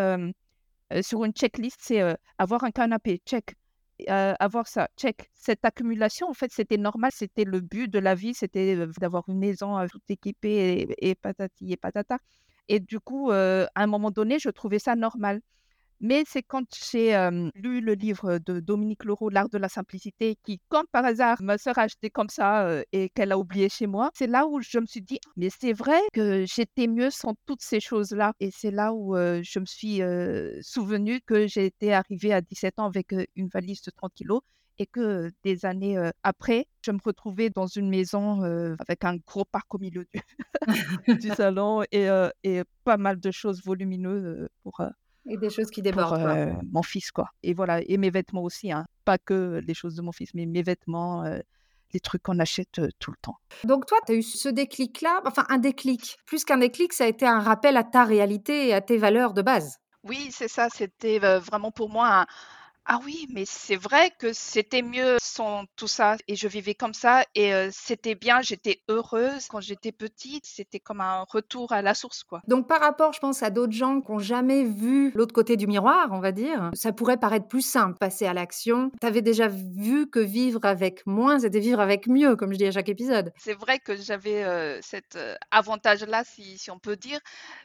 sur 1.02 1.26
une 1.26 1.32
checklist, 1.32 1.76
c'est, 1.82 2.00
avoir 2.38 2.64
un 2.64 2.70
canapé, 2.70 3.20
check. 3.26 3.54
Avoir 4.08 4.66
ça, 4.66 4.88
check. 4.96 5.30
Cette 5.34 5.64
accumulation, 5.64 6.28
en 6.28 6.34
fait, 6.34 6.50
c'était 6.52 6.76
normal, 6.76 7.10
c'était 7.14 7.44
le 7.44 7.60
but 7.60 7.88
de 7.88 7.98
la 8.00 8.14
vie, 8.14 8.34
c'était, 8.34 8.76
d'avoir 9.00 9.24
une 9.28 9.38
maison, 9.38 9.78
heu, 9.80 9.86
toute 9.88 10.02
équipée 10.10 10.86
et 10.98 11.14
patati 11.14 11.72
et 11.72 11.76
patata 11.76 12.18
et 12.68 12.80
du 12.80 12.98
coup, 12.98 13.30
à 13.30 13.68
un 13.76 13.86
moment 13.86 14.10
donné, 14.10 14.38
je 14.38 14.48
trouvais 14.50 14.78
ça 14.78 14.96
normal. 14.96 15.40
Mais 16.00 16.24
c'est 16.26 16.42
quand 16.42 16.64
j'ai, 16.90 17.12
lu 17.54 17.80
le 17.80 17.94
livre 17.94 18.38
de 18.38 18.60
Dominique 18.60 19.04
Leroux, 19.04 19.30
«L'art 19.30 19.48
de 19.48 19.58
la 19.58 19.68
simplicité» 19.68 20.36
qui, 20.42 20.60
comme 20.68 20.86
par 20.92 21.04
hasard, 21.04 21.38
ma 21.42 21.58
sœur 21.58 21.78
a 21.78 21.82
acheté 21.82 22.10
comme 22.10 22.28
ça, 22.28 22.82
et 22.92 23.08
qu'elle 23.10 23.32
a 23.32 23.38
oublié 23.38 23.68
chez 23.68 23.86
moi. 23.86 24.10
C'est 24.14 24.26
là 24.26 24.46
où 24.46 24.60
je 24.60 24.78
me 24.78 24.86
suis 24.86 25.02
dit: 25.02 25.18
«Mais 25.36 25.48
c'est 25.50 25.72
vrai 25.72 26.00
que 26.12 26.44
j'étais 26.46 26.86
mieux 26.86 27.10
sans 27.10 27.34
toutes 27.46 27.62
ces 27.62 27.80
choses-là» 27.80 28.32
et 28.40 28.50
c'est 28.50 28.70
là 28.70 28.92
où, 28.92 29.14
je 29.16 29.58
me 29.58 29.66
suis, 29.66 30.00
souvenue 30.62 31.20
que 31.22 31.46
j'étais 31.46 31.92
arrivée 31.92 32.32
à 32.32 32.40
17 32.40 32.78
ans 32.78 32.86
avec, 32.86 33.14
une 33.36 33.48
valise 33.48 33.82
de 33.82 33.90
30 33.90 34.12
kilogrammes 34.14 34.40
et 34.78 34.86
que, 34.86 35.30
des 35.44 35.64
années, 35.66 35.96
après, 36.24 36.66
je 36.82 36.90
me 36.90 36.98
retrouvais 37.02 37.48
dans 37.48 37.66
une 37.66 37.88
maison, 37.88 38.42
avec 38.78 39.04
un 39.04 39.16
gros 39.16 39.44
parc 39.44 39.72
au 39.74 39.78
milieu 39.78 40.04
du 41.06 41.28
salon 41.36 41.82
et 41.92 42.08
et 42.42 42.62
pas 42.84 42.96
mal 42.96 43.20
de 43.20 43.30
choses 43.30 43.62
volumineuses, 43.64 44.48
pour, 44.62 44.80
Et 45.26 45.36
des 45.36 45.50
choses 45.50 45.70
qui 45.70 45.82
pour, 45.82 45.92
débordent, 45.92 46.58
mon 46.70 46.82
fils, 46.82 47.10
quoi 47.10 47.30
et 47.42 47.54
voilà 47.54 47.80
et 47.80 47.96
mes 47.96 48.10
vêtements 48.10 48.42
aussi, 48.42 48.70
hein. 48.72 48.86
Pas 49.04 49.18
que 49.18 49.60
les 49.66 49.74
choses 49.74 49.94
de 49.94 50.02
mon 50.02 50.12
fils, 50.12 50.34
mais 50.34 50.46
mes 50.46 50.62
vêtements, 50.62 51.24
les 51.92 52.00
trucs 52.00 52.22
qu'on 52.22 52.38
achète, 52.38 52.80
tout 52.98 53.10
le 53.10 53.16
temps. 53.22 53.36
Donc 53.64 53.86
toi, 53.86 53.98
tu 54.06 54.12
as 54.12 54.14
eu 54.16 54.22
ce 54.22 54.48
déclic-là, 54.48 55.22
enfin 55.24 55.44
un 55.48 55.58
déclic, 55.58 56.18
plus 56.26 56.44
qu'un 56.44 56.58
déclic, 56.58 56.92
ça 56.92 57.04
a 57.04 57.06
été 57.06 57.26
un 57.26 57.40
rappel 57.40 57.76
à 57.76 57.84
ta 57.84 58.04
réalité 58.04 58.68
et 58.68 58.74
à 58.74 58.80
tes 58.80 58.98
valeurs 58.98 59.34
de 59.34 59.42
base? 59.42 59.78
Oui, 60.02 60.28
c'est 60.30 60.48
ça, 60.48 60.68
c'était, 60.68 61.18
vraiment 61.18 61.70
pour 61.70 61.88
moi 61.88 62.08
un 62.08 62.26
Ah 62.86 63.00
oui, 63.02 63.26
mais 63.32 63.46
c'est 63.46 63.76
vrai 63.76 64.10
que 64.18 64.34
c'était 64.34 64.82
mieux 64.82 65.16
sans 65.18 65.64
tout 65.74 65.88
ça 65.88 66.16
et 66.28 66.36
je 66.36 66.46
vivais 66.48 66.74
comme 66.74 66.92
ça 66.92 67.24
et 67.34 67.52
heu, 67.54 67.70
c'était 67.72 68.14
bien, 68.14 68.42
j'étais 68.42 68.82
heureuse. 68.88 69.46
Quand 69.48 69.60
j'étais 69.62 69.90
petite, 69.90 70.44
c'était 70.44 70.80
comme 70.80 71.00
un 71.00 71.24
retour 71.26 71.72
à 71.72 71.80
la 71.80 71.94
source, 71.94 72.24
quoi. 72.24 72.42
Donc 72.46 72.68
par 72.68 72.80
rapport, 72.80 73.14
je 73.14 73.20
pense, 73.20 73.42
à 73.42 73.48
d'autres 73.48 73.72
gens 73.72 74.02
qui 74.02 74.10
ont 74.10 74.18
jamais 74.18 74.64
vu 74.64 75.12
l'autre 75.14 75.32
côté 75.32 75.56
du 75.56 75.66
miroir, 75.66 76.08
on 76.12 76.20
va 76.20 76.30
dire, 76.32 76.70
ça 76.74 76.92
pourrait 76.92 77.16
paraître 77.16 77.48
plus 77.48 77.62
simple, 77.62 77.96
passer 77.98 78.26
à 78.26 78.34
l'action. 78.34 78.90
Tu 79.00 79.06
avais 79.06 79.22
déjà 79.22 79.48
vu 79.48 80.10
que 80.10 80.20
vivre 80.20 80.60
avec 80.64 81.06
moins, 81.06 81.38
c'était 81.38 81.60
vivre 81.60 81.80
avec 81.80 82.06
mieux, 82.06 82.36
comme 82.36 82.52
je 82.52 82.58
dis 82.58 82.66
à 82.66 82.70
chaque 82.72 82.90
épisode. 82.90 83.32
C'est 83.36 83.54
vrai 83.54 83.78
que 83.78 83.96
j'avais, 83.96 84.44
heu, 84.44 84.80
cet, 84.82 85.16
heu, 85.16 85.36
avantage-là, 85.50 86.22
si 86.24 86.58
si 86.58 86.70
on 86.70 86.78
peut 86.78 86.96
dire, 86.96 87.18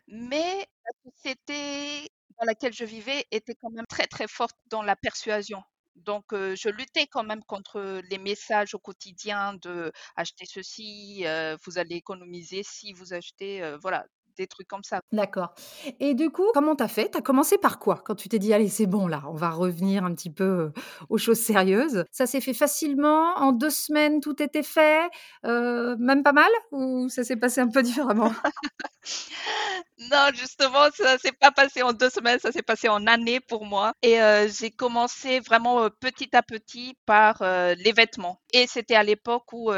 mais 0.07 0.65
la 0.85 1.11
société 1.11 2.09
dans 2.39 2.45
laquelle 2.45 2.73
je 2.73 2.85
vivais 2.85 3.25
était 3.31 3.55
quand 3.55 3.69
même 3.71 3.85
très, 3.87 4.07
très 4.07 4.27
forte 4.27 4.55
dans 4.67 4.81
la 4.83 4.95
persuasion. 4.95 5.61
Donc 5.95 6.33
heu, 6.33 6.55
je 6.55 6.69
luttais 6.69 7.07
quand 7.07 7.23
même 7.23 7.43
contre 7.43 8.01
les 8.09 8.17
messages 8.17 8.73
au 8.75 8.79
quotidien 8.79 9.55
de: 9.61 9.91
«Achetez 10.15 10.45
ceci, 10.45 11.23
heu, 11.25 11.57
vous 11.65 11.77
allez 11.77 11.95
économiser 11.95 12.63
si 12.63 12.93
vous 12.93 13.13
achetez», 13.13 13.61
heu, 13.63 13.77
voilà, 13.81 14.05
des 14.39 14.47
trucs 14.47 14.67
comme 14.67 14.83
ça. 14.83 15.01
D'accord. 15.11 15.53
Et 15.99 16.13
du 16.13 16.29
coup, 16.29 16.45
comment 16.53 16.75
tu 16.75 16.83
as 16.83 16.87
fait? 16.87 17.09
Tu 17.11 17.17
as 17.17 17.21
commencé 17.21 17.57
par 17.57 17.77
quoi? 17.79 18.01
Quand 18.05 18.15
tu 18.15 18.29
t'es 18.29 18.39
dit: 18.39 18.53
«Allez, 18.53 18.69
c'est 18.69 18.85
bon 18.87 19.07
là, 19.07 19.21
on 19.27 19.33
va 19.35 19.49
revenir 19.49 20.03
un 20.05 20.13
petit 20.15 20.29
peu, 20.29 20.43
heu, 20.45 20.73
aux 21.09 21.17
choses 21.17 21.39
sérieuses». 21.39 22.05
Ça 22.11 22.25
s'est 22.27 22.41
fait 22.41 22.53
facilement? 22.53 23.33
En 23.37 23.51
2 23.51 23.69
semaines, 23.69 24.21
tout 24.21 24.41
était 24.41 24.63
fait? 24.63 25.09
Heu, 25.45 25.95
même 25.99 26.23
pas 26.23 26.31
mal? 26.33 26.49
Ou 26.71 27.09
ça 27.09 27.23
s'est 27.23 27.35
passé 27.37 27.59
un 27.61 27.67
peu 27.69 27.81
différemment? 27.83 28.31
Non, 30.11 30.29
justement, 30.33 30.89
ça 30.95 31.17
s'est 31.17 31.33
pas 31.33 31.51
passé 31.51 31.81
en 31.83 31.93
2 31.93 32.09
semaines, 32.09 32.39
ça 32.39 32.51
s'est 32.51 32.61
passé 32.63 32.87
en 32.89 33.05
années 33.07 33.39
pour 33.41 33.65
moi 33.65 33.93
et 34.01 34.19
heu, 34.21 34.47
j'ai 34.49 34.71
commencé 34.71 35.39
vraiment, 35.41 35.89
petit 35.99 36.35
à 36.35 36.41
petit 36.43 36.95
par, 37.05 37.43
les 37.77 37.91
vêtements 37.93 38.39
et 38.53 38.67
c'était 38.67 38.95
à 38.95 39.03
l'époque 39.03 39.51
où, 39.53 39.71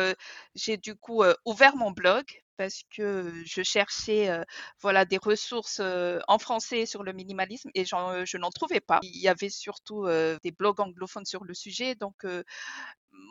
j'ai 0.55 0.77
du 0.77 0.95
coup, 0.95 1.23
ouvert 1.45 1.75
mon 1.75 1.91
blog 1.91 2.23
parce 2.61 2.83
que 2.95 3.33
je 3.43 3.63
cherchais 3.63 4.29
voilà 4.81 5.03
des 5.03 5.17
ressources 5.17 5.81
en 6.27 6.37
français 6.37 6.85
sur 6.85 7.01
le 7.01 7.11
minimalisme 7.11 7.71
et 7.73 7.85
je 7.85 8.37
n'en 8.37 8.51
trouvais 8.51 8.81
pas. 8.81 8.99
Il 9.01 9.19
y 9.19 9.27
avait 9.27 9.49
surtout 9.49 10.05
des 10.05 10.51
blogs 10.51 10.79
anglophones 10.79 11.25
sur 11.25 11.43
le 11.43 11.55
sujet, 11.55 11.95
donc 11.95 12.23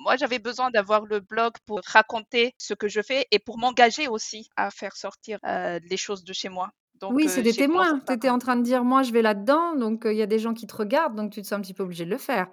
moi, 0.02 0.16
j'avais 0.16 0.40
besoin 0.40 0.70
d'avoir 0.70 1.06
le 1.06 1.20
blog 1.20 1.52
pour 1.64 1.80
raconter 1.86 2.54
ce 2.58 2.74
que 2.74 2.88
je 2.88 3.00
fais 3.02 3.28
et 3.30 3.38
pour 3.38 3.56
m'engager 3.56 4.08
aussi 4.08 4.48
à 4.56 4.72
faire 4.72 4.96
sortir 4.96 5.38
les 5.44 5.96
choses 5.96 6.24
de 6.24 6.32
chez 6.32 6.48
moi. 6.48 6.70
Donc, 6.94 7.12
oui, 7.14 7.28
c'est 7.28 7.42
des 7.42 7.54
témoins. 7.54 8.00
Tu 8.00 8.12
étais 8.12 8.30
en 8.30 8.38
train 8.38 8.56
de 8.56 8.62
dire, 8.62 8.82
moi, 8.82 9.04
je 9.04 9.12
vais 9.12 9.22
là-dedans, 9.22 9.76
donc 9.76 10.02
il 10.06 10.16
y 10.16 10.22
a 10.22 10.26
des 10.26 10.40
gens 10.40 10.54
qui 10.54 10.66
te 10.66 10.74
regardent, 10.74 11.14
donc 11.14 11.30
tu 11.32 11.40
te 11.40 11.46
sens 11.46 11.58
un 11.58 11.60
petit 11.60 11.72
peu 11.72 11.84
obligé 11.84 12.04
de 12.04 12.10
le 12.10 12.18
faire. 12.18 12.48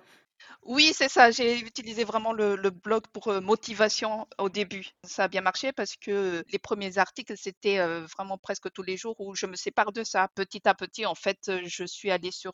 Oui, 0.63 0.91
c'est 0.93 1.09
ça. 1.09 1.31
J'ai 1.31 1.59
utilisé 1.59 2.03
vraiment 2.03 2.33
le, 2.33 2.55
blog 2.69 3.03
pour 3.13 3.31
motivation 3.41 4.27
au 4.37 4.49
début. 4.49 4.87
Ça 5.03 5.23
a 5.23 5.27
bien 5.27 5.41
marché 5.41 5.71
parce 5.71 5.95
que 5.95 6.43
les 6.51 6.59
premiers 6.59 6.97
articles, 6.97 7.33
c'était 7.37 7.77
vraiment 8.17 8.37
presque 8.37 8.71
tous 8.71 8.83
les 8.83 8.97
jours 8.97 9.19
où 9.19 9.35
je 9.35 9.45
me 9.45 9.55
sépare 9.55 9.91
de 9.91 10.03
ça. 10.03 10.27
Petit 10.35 10.67
à 10.67 10.73
petit, 10.75 11.05
en 11.05 11.15
fait, 11.15 11.51
je 11.65 11.85
suis 11.85 12.11
allée 12.11 12.31
sur 12.31 12.53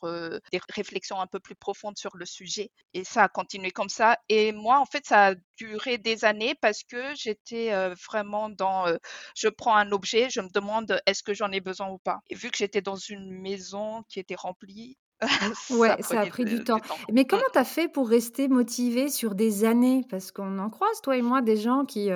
des 0.52 0.60
réflexions 0.70 1.20
un 1.20 1.28
peu 1.28 1.40
plus 1.40 1.56
profondes 1.56 1.98
sur 1.98 2.16
le 2.16 2.26
sujet. 2.26 2.72
Et 2.94 3.04
ça 3.04 3.24
a 3.24 3.30
continué 3.30 3.72
comme 3.72 3.90
ça. 3.90 4.18
Et 4.30 4.52
moi, 4.52 4.80
en 4.80 4.86
fait, 4.86 5.06
ça 5.06 5.28
a 5.28 5.36
duré 5.58 5.98
des 5.98 6.26
années 6.26 6.56
parce 6.56 6.84
que 6.84 7.16
j'étais 7.16 7.72
vraiment 8.08 8.50
dans, 8.50 8.86
je 9.36 9.48
prends 9.50 9.76
un 9.76 9.92
objet, 9.92 10.30
je 10.30 10.42
me 10.42 10.50
demande 10.50 11.02
est-ce 11.06 11.24
que 11.24 11.34
j'en 11.34 11.52
ai 11.52 11.62
besoin 11.62 11.90
ou 11.90 11.98
pas. 11.98 12.20
Et 12.30 12.36
vu 12.36 12.52
que 12.52 12.58
j'étais 12.58 12.82
dans 12.82 12.96
une 12.96 13.30
maison 13.42 14.04
qui 14.10 14.20
était 14.20 14.36
remplie, 14.36 14.98
Ouais, 15.70 15.96
ça 16.02 16.22
a 16.22 16.26
pris 16.26 16.46
du 16.46 16.64
temps. 16.64 16.80
Mais 17.12 17.22
mmh. 17.22 17.28
comment 17.28 17.44
tu 17.52 17.60
as 17.60 17.64
fait 17.64 17.88
pour 17.88 18.10
rester 18.10 18.48
motivé 18.48 19.10
sur 19.10 19.36
des 19.36 19.66
années? 19.66 20.06
Parce 20.10 20.32
qu'on 20.32 20.60
en 20.60 20.70
croise, 20.70 21.02
toi 21.02 21.18
et 21.18 21.22
moi, 21.22 21.42
des 21.42 21.58
gens 21.58 21.86
qui, 21.86 22.10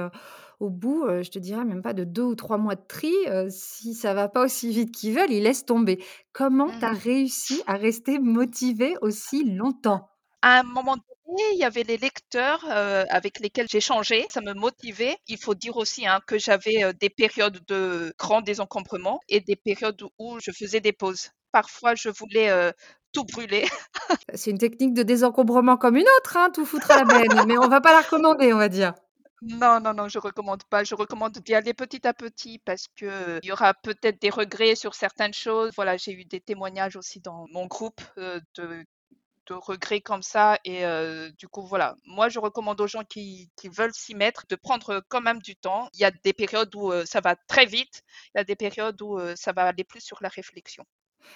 au 0.60 0.70
bout, 0.70 1.06
je 1.08 1.30
te 1.30 1.40
dirais 1.40 1.66
même 1.66 1.82
pas 1.82 1.94
de 1.94 2.04
deux 2.04 2.24
ou 2.24 2.36
trois 2.36 2.58
mois 2.58 2.76
de 2.76 2.86
tri, 2.88 3.14
si 3.50 3.94
ça 3.94 4.14
va 4.14 4.28
pas 4.28 4.46
aussi 4.46 4.72
vite 4.72 4.92
qu'ils 4.92 5.14
veulent, 5.14 5.32
ils 5.32 5.44
laissent 5.44 5.66
tomber. 5.66 6.04
Comment 6.34 6.70
tu 6.80 6.86
as 6.86 6.94
mmh. 6.94 6.98
réussi 6.98 7.64
à 7.68 7.76
rester 7.76 8.20
motivé 8.20 8.96
aussi 9.02 9.44
longtemps? 9.44 10.10
À 10.42 10.60
un 10.60 10.64
moment 10.64 10.96
donné, 10.96 11.44
il 11.54 11.58
y 11.60 11.64
avait 11.64 11.84
les 11.84 11.98
lecteurs, 11.98 12.64
avec 12.70 13.40
lesquels 13.40 13.68
j'échangeais, 13.70 14.28
ça 14.30 14.42
me 14.42 14.54
motivait. 14.54 15.18
Il 15.28 15.38
faut 15.38 15.56
dire 15.56 15.78
aussi, 15.78 16.08
hein, 16.08 16.20
que 16.28 16.38
j'avais, 16.38 16.94
des 17.00 17.10
périodes 17.10 17.60
de 17.68 18.14
grand 18.18 18.42
désencombrement 18.42 19.20
et 19.28 19.40
des 19.42 19.56
périodes 19.56 20.02
où 20.20 20.38
je 20.40 20.52
faisais 20.52 20.80
des 20.80 20.94
pauses. 20.94 21.30
Parfois, 21.52 21.96
je 21.96 22.10
voulais, 22.10 22.52
tout 23.14 23.24
brûler. 23.26 23.66
C'est 24.34 24.52
une 24.52 24.58
technique 24.58 24.94
de 24.94 25.04
désencombrement 25.04 25.78
comme 25.78 25.96
une 25.96 26.06
autre, 26.20 26.38
hein, 26.38 26.50
tout 26.54 26.66
foutre 26.66 26.92
à 26.92 26.98
la 26.98 27.06
benne, 27.06 27.46
mais 27.48 27.58
on 27.58 27.68
va 27.68 27.82
pas 27.82 27.92
la 27.92 28.02
recommander, 28.02 28.54
on 28.54 28.58
va 28.58 28.70
dire. 28.70 28.94
Non, 29.42 29.80
non, 29.80 29.94
non, 29.94 30.08
je 30.08 30.18
recommande 30.18 30.64
pas. 30.64 30.84
Je 30.84 30.96
recommande 30.96 31.34
d'y 31.34 31.54
aller 31.54 31.74
petit 31.74 32.08
à 32.08 32.14
petit 32.14 32.58
parce 32.60 32.88
que 32.96 33.40
il 33.44 33.48
y 33.48 33.52
aura 33.52 33.74
peut-être 33.76 34.20
des 34.20 34.32
regrets 34.32 34.76
sur 34.76 34.96
certaines 34.96 35.34
choses. 35.34 35.72
Voilà, 35.76 35.96
j'ai 35.98 36.12
eu 36.14 36.26
des 36.26 36.40
témoignages 36.40 36.96
aussi 36.96 37.20
dans 37.20 37.46
mon 37.52 37.68
groupe 37.68 38.02
de, 38.18 38.86
regrets 39.50 40.02
comme 40.02 40.24
ça. 40.24 40.58
Et 40.66 40.84
du 41.38 41.48
coup, 41.48 41.62
voilà. 41.68 41.96
Moi, 42.06 42.30
je 42.30 42.40
recommande 42.40 42.82
aux 42.82 42.88
gens 42.88 43.04
qui, 43.04 43.50
qui 43.56 43.70
veulent 43.70 43.94
s'y 43.94 44.16
mettre 44.16 44.46
de 44.50 44.56
prendre 44.56 45.04
quand 45.08 45.22
même 45.22 45.40
du 45.40 45.56
temps. 45.56 45.88
Il 45.94 46.00
y 46.00 46.06
a 46.06 46.12
des 46.12 46.34
périodes 46.34 46.74
où 46.76 46.92
ça 47.06 47.22
va 47.22 47.36
très 47.36 47.68
vite. 47.68 48.02
Il 48.34 48.40
y 48.40 48.42
a 48.42 48.44
des 48.44 48.56
périodes 48.56 49.00
où 49.04 49.20
ça 49.36 49.52
va 49.54 49.66
aller 49.66 49.84
plus 49.84 50.02
sur 50.02 50.18
la 50.22 50.30
réflexion. 50.30 50.84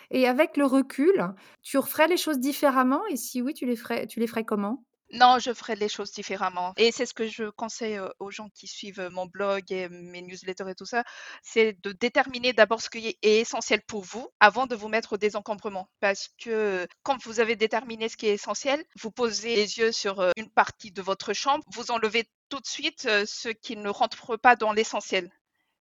Et 0.10 0.28
avec 0.28 0.58
le 0.58 0.66
recul, 0.66 1.34
tu 1.62 1.78
referais 1.78 2.08
les 2.08 2.18
choses 2.18 2.40
différemment? 2.40 3.02
Et 3.10 3.18
si 3.18 3.42
oui, 3.42 3.54
tu 3.54 3.66
les 3.66 3.76
ferais 3.76 4.08
tu 4.08 4.20
les 4.20 4.28
comment? 4.44 4.84
Non, 5.14 5.40
je 5.40 5.54
ferais 5.54 5.76
les 5.76 5.90
choses 5.90 6.12
différemment 6.14 6.74
et 6.78 6.94
c'est 6.94 7.06
ce 7.06 7.14
que 7.14 7.28
je 7.28 7.50
conseille, 7.50 8.00
aux 8.20 8.32
gens 8.32 8.48
qui 8.56 8.68
suivent, 8.68 9.10
mon 9.12 9.26
blog 9.26 9.70
et 9.70 9.90
mes 9.90 10.22
newsletters 10.22 10.70
et 10.70 10.76
tout 10.76 10.86
ça, 10.86 11.04
c'est 11.44 11.78
de 11.84 11.92
déterminer 11.92 12.54
d'abord 12.54 12.82
ce 12.82 12.90
qui 12.90 13.18
est 13.22 13.42
essentiel 13.42 13.82
pour 13.82 14.04
vous 14.04 14.30
avant 14.40 14.68
de 14.68 14.76
vous 14.76 14.88
mettre 14.88 15.14
au 15.14 15.18
désencombrement. 15.18 15.90
Parce 16.00 16.30
que 16.42 16.88
quand 17.04 17.22
vous 17.26 17.42
avez 17.42 17.58
déterminé 17.58 18.08
ce 18.08 18.16
qui 18.16 18.28
est 18.28 18.34
essentiel, 18.34 18.86
vous 19.02 19.12
posez 19.12 19.56
les 19.56 19.80
yeux 19.80 19.92
sur, 19.92 20.22
une 20.38 20.50
partie 20.50 20.92
de 20.92 21.02
votre 21.02 21.34
chambre, 21.34 21.64
vous 21.74 21.92
enlevez 21.92 22.26
tout 22.48 22.62
de 22.62 22.68
suite, 22.68 23.02
ce 23.02 23.50
qui 23.50 23.76
ne 23.76 23.90
rentre 23.90 24.38
pas 24.38 24.56
dans 24.56 24.72
l'essentiel 24.72 25.30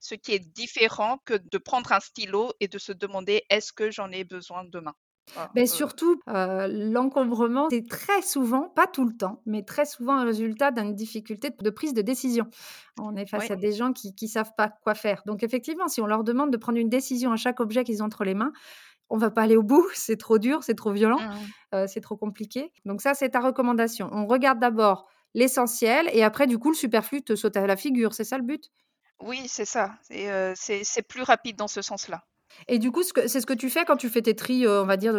ce 0.00 0.14
qui 0.14 0.32
est 0.32 0.40
différent 0.40 1.18
que 1.24 1.34
de 1.34 1.58
prendre 1.58 1.92
un 1.92 2.00
stylo 2.00 2.52
et 2.58 2.68
de 2.68 2.78
se 2.78 2.92
demander 2.92 3.42
est-ce 3.50 3.72
que 3.72 3.90
j'en 3.90 4.10
ai 4.10 4.24
besoin 4.24 4.64
demain? 4.64 4.94
Mais 5.54 5.66
surtout, 5.66 6.20
l'encombrement, 6.26 7.68
c'est 7.70 7.86
très 7.86 8.22
souvent, 8.22 8.68
pas 8.70 8.86
tout 8.86 9.04
le 9.04 9.16
temps, 9.16 9.42
mais 9.46 9.62
très 9.62 9.84
souvent 9.84 10.16
un 10.16 10.24
résultat 10.24 10.72
d'une 10.72 10.94
difficulté 10.94 11.50
de 11.50 11.70
prise 11.70 11.94
de 11.94 12.02
décision. 12.02 12.46
On 12.98 13.14
est 13.14 13.26
face 13.26 13.50
à 13.50 13.56
des 13.56 13.72
gens 13.72 13.92
qui 13.92 14.14
ne 14.20 14.26
savent 14.26 14.52
pas 14.56 14.70
quoi 14.82 14.94
faire. 14.94 15.22
Donc 15.26 15.42
effectivement, 15.44 15.86
si 15.86 16.00
on 16.00 16.06
leur 16.06 16.24
demande 16.24 16.50
de 16.50 16.56
prendre 16.56 16.78
une 16.78 16.88
décision 16.88 17.30
à 17.30 17.36
chaque 17.36 17.60
objet 17.60 17.84
qu'ils 17.84 18.02
ont 18.02 18.06
entre 18.06 18.24
les 18.24 18.34
mains, 18.34 18.52
on 19.08 19.18
va 19.18 19.30
pas 19.30 19.42
aller 19.42 19.56
au 19.56 19.62
bout, 19.62 19.86
c'est 19.94 20.16
trop 20.16 20.38
dur, 20.38 20.64
c'est 20.64 20.74
trop 20.74 20.92
violent, 20.92 21.20
mmh. 21.72 21.86
c'est 21.86 22.00
trop 22.00 22.16
compliqué. 22.16 22.72
Donc 22.84 23.00
ça, 23.02 23.14
c'est 23.14 23.30
ta 23.30 23.40
recommandation. 23.40 24.08
On 24.12 24.26
regarde 24.26 24.58
d'abord 24.58 25.06
l'essentiel 25.34 26.08
et 26.12 26.24
après, 26.24 26.48
du 26.48 26.58
coup, 26.58 26.70
le 26.70 26.76
superflu 26.76 27.22
te 27.22 27.36
saute 27.36 27.56
à 27.56 27.66
la 27.66 27.76
figure. 27.76 28.14
C'est 28.14 28.24
ça 28.24 28.36
le 28.36 28.44
but? 28.44 28.70
Oui, 29.20 29.42
c'est 29.48 29.64
ça. 29.64 29.92
c'est 30.08 31.02
plus 31.06 31.22
rapide 31.22 31.56
dans 31.56 31.68
ce 31.68 31.82
sens-là. 31.82 32.24
Et 32.68 32.78
du 32.78 32.90
coup, 32.90 33.02
c'est 33.02 33.40
ce 33.40 33.46
que 33.46 33.52
tu 33.52 33.70
fais 33.70 33.84
quand 33.84 33.96
tu 33.96 34.08
fais 34.08 34.22
tes 34.22 34.34
tris, 34.34 34.66
on 34.66 34.84
va 34.84 34.96
dire, 34.96 35.14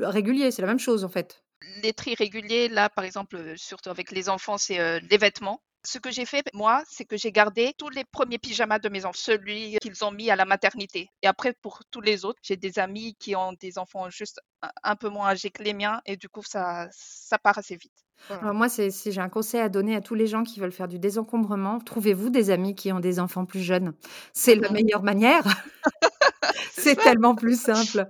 réguliers, 0.00 0.50
c'est 0.50 0.62
la 0.62 0.68
même 0.68 0.78
chose 0.78 1.04
en 1.04 1.08
fait? 1.08 1.42
Les 1.82 1.92
tris 1.92 2.14
réguliers, 2.14 2.68
là, 2.68 2.90
par 2.90 3.04
exemple, 3.04 3.54
surtout 3.56 3.88
avec 3.88 4.10
les 4.10 4.28
enfants, 4.28 4.58
c'est, 4.58 5.00
les 5.00 5.16
vêtements. 5.16 5.62
Ce 5.86 5.98
que 5.98 6.10
j'ai 6.10 6.24
fait, 6.24 6.48
moi, 6.54 6.82
c'est 6.88 7.04
que 7.04 7.16
j'ai 7.16 7.30
gardé 7.30 7.74
tous 7.76 7.90
les 7.90 8.04
premiers 8.04 8.38
pyjamas 8.38 8.78
de 8.78 8.88
mes 8.88 9.04
enfants, 9.04 9.18
celui 9.18 9.76
qu'ils 9.80 10.04
ont 10.04 10.10
mis 10.10 10.30
à 10.30 10.36
la 10.36 10.44
maternité. 10.46 11.10
Et 11.22 11.26
après, 11.26 11.52
pour 11.52 11.80
tous 11.90 12.00
les 12.00 12.24
autres, 12.24 12.38
j'ai 12.42 12.56
des 12.56 12.78
amis 12.78 13.14
qui 13.18 13.36
ont 13.36 13.52
des 13.52 13.78
enfants 13.78 14.08
juste 14.08 14.40
un 14.82 14.96
peu 14.96 15.08
moins 15.08 15.28
âgés 15.28 15.50
que 15.50 15.62
les 15.62 15.74
miens 15.74 16.00
et 16.06 16.16
du 16.16 16.28
coup, 16.28 16.42
ça 16.42 16.88
ça 16.90 17.38
part 17.38 17.58
assez 17.58 17.76
vite. 17.76 17.92
Alors 18.30 18.54
moi, 18.54 18.68
si 18.68 18.90
j'ai 19.12 19.20
un 19.20 19.28
conseil 19.28 19.60
à 19.60 19.68
donner 19.68 19.94
à 19.94 20.00
tous 20.00 20.14
les 20.14 20.26
gens 20.26 20.44
qui 20.44 20.58
veulent 20.60 20.72
faire 20.72 20.88
du 20.88 20.98
désencombrement, 20.98 21.78
trouvez-vous 21.80 22.30
des 22.30 22.50
amis 22.50 22.74
qui 22.74 22.90
ont 22.92 23.00
des 23.00 23.20
enfants 23.20 23.44
plus 23.44 23.60
jeunes? 23.60 23.92
C'est 24.32 24.54
la 24.54 24.70
meilleure 24.70 25.02
manière. 25.02 25.42
C'est 26.72 26.96
tellement 26.96 27.34
plus 27.34 27.60
simple. 27.60 28.06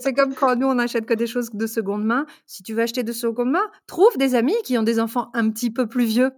C'est 0.00 0.12
comme 0.12 0.34
quand 0.34 0.56
nous, 0.56 0.66
on 0.66 0.78
achète 0.78 1.06
que 1.06 1.14
des 1.14 1.26
choses 1.26 1.50
de 1.52 1.66
seconde 1.66 2.04
main. 2.04 2.26
Si 2.46 2.62
tu 2.62 2.74
veux 2.74 2.82
acheter 2.82 3.02
de 3.02 3.12
seconde 3.12 3.50
main, 3.50 3.70
trouve 3.86 4.16
des 4.18 4.34
amis 4.34 4.56
qui 4.64 4.76
ont 4.76 4.82
des 4.82 5.00
enfants 5.00 5.30
un 5.34 5.50
petit 5.50 5.70
peu 5.70 5.86
plus 5.86 6.04
vieux. 6.04 6.30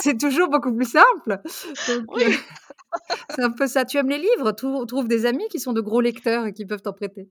C'est 0.00 0.18
toujours 0.18 0.48
beaucoup 0.48 0.74
plus 0.74 0.90
simple. 0.90 1.40
oui. 2.08 2.24
Euh, 2.24 2.30
c'est 3.30 3.42
un 3.42 3.50
peu 3.50 3.66
ça. 3.66 3.84
Tu 3.84 3.96
aimes 3.96 4.08
les 4.08 4.18
livres, 4.18 4.52
trouve 4.52 5.08
des 5.08 5.26
amis 5.26 5.46
qui 5.50 5.58
sont 5.58 5.72
de 5.72 5.80
gros 5.80 6.00
lecteurs 6.00 6.46
et 6.46 6.52
qui 6.52 6.64
peuvent 6.64 6.82
t'en 6.82 6.92
prêter. 6.92 7.28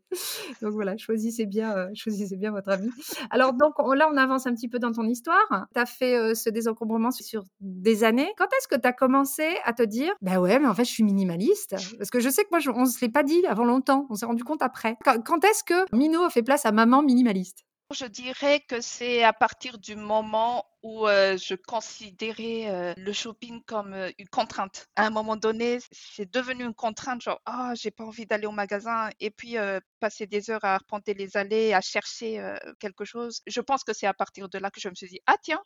Donc 0.61 0.73
voilà, 0.73 0.97
choisissez 0.97 1.45
bien, 1.45 1.75
euh, 1.75 1.87
choisissez 1.93 2.35
bien 2.35 2.51
votre 2.51 2.69
ami. 2.69 2.89
Alors 3.29 3.53
donc 3.53 3.73
là, 3.95 4.09
on 4.11 4.17
avance 4.17 4.47
un 4.47 4.53
petit 4.53 4.67
peu 4.67 4.79
dans 4.79 4.91
ton 4.91 5.03
histoire. 5.03 5.67
Tu 5.73 5.79
as 5.79 5.85
fait 5.85 6.17
euh, 6.17 6.33
ce 6.33 6.49
désencombrement 6.49 7.11
sur 7.11 7.43
des 7.59 8.03
années. 8.03 8.29
Quand 8.37 8.47
est-ce 8.57 8.67
que 8.67 8.79
tu 8.79 8.87
as 8.87 8.93
commencé 8.93 9.43
à 9.63 9.73
te 9.73 9.83
dire, 9.83 10.13
ben 10.21 10.39
ouais, 10.39 10.59
mais 10.59 10.67
en 10.67 10.73
fait, 10.73 10.85
je 10.85 10.91
suis 10.91 11.03
minimaliste? 11.03 11.75
Parce 11.97 12.09
que 12.09 12.19
je 12.19 12.29
sais 12.29 12.43
que 12.43 12.49
moi, 12.51 12.59
on 12.75 12.81
ne 12.81 12.85
se 12.85 12.99
l'est 13.01 13.11
pas 13.11 13.23
dit 13.23 13.45
avant 13.47 13.65
longtemps. 13.65 14.05
On 14.09 14.15
s'est 14.15 14.25
rendu 14.25 14.43
compte 14.43 14.61
après. 14.61 14.97
Quand, 15.03 15.43
est-ce 15.45 15.63
que 15.63 15.95
Mino 15.95 16.23
a 16.23 16.29
fait 16.29 16.43
place 16.43 16.65
à 16.65 16.71
maman 16.71 17.01
minimaliste? 17.01 17.63
Je 17.93 18.05
dirais 18.05 18.59
que 18.61 18.81
c'est 18.81 19.23
à 19.23 19.33
partir 19.33 19.77
du 19.77 19.95
moment 19.95 20.65
où 20.81 21.05
je 21.07 21.55
considérais 21.55 22.93
le 22.97 23.13
shopping 23.13 23.61
comme 23.65 23.93
une 24.17 24.29
contrainte. 24.29 24.87
À 24.95 25.05
un 25.05 25.09
moment 25.09 25.35
donné, 25.35 25.79
c'est 25.91 26.31
devenu 26.31 26.65
une 26.65 26.73
contrainte, 26.73 27.21
genre 27.21 27.41
ah 27.45 27.73
j'ai 27.75 27.91
pas 27.91 28.03
envie 28.03 28.25
d'aller 28.25 28.47
au 28.47 28.51
magasin 28.51 29.09
et 29.19 29.31
puis 29.31 29.55
passer 29.99 30.27
des 30.27 30.49
heures 30.49 30.63
à 30.65 30.75
arpenter 30.75 31.13
les 31.13 31.37
allées, 31.37 31.73
à 31.73 31.81
chercher 31.81 32.43
quelque 32.79 33.05
chose. 33.05 33.41
Je 33.47 33.61
pense 33.61 33.83
que 33.83 33.93
c'est 33.93 34.07
à 34.07 34.13
partir 34.13 34.49
de 34.49 34.57
là 34.57 34.69
que 34.69 34.81
je 34.81 34.89
me 34.89 34.95
suis 34.95 35.07
dit 35.07 35.21
ah 35.25 35.35
tiens 35.41 35.61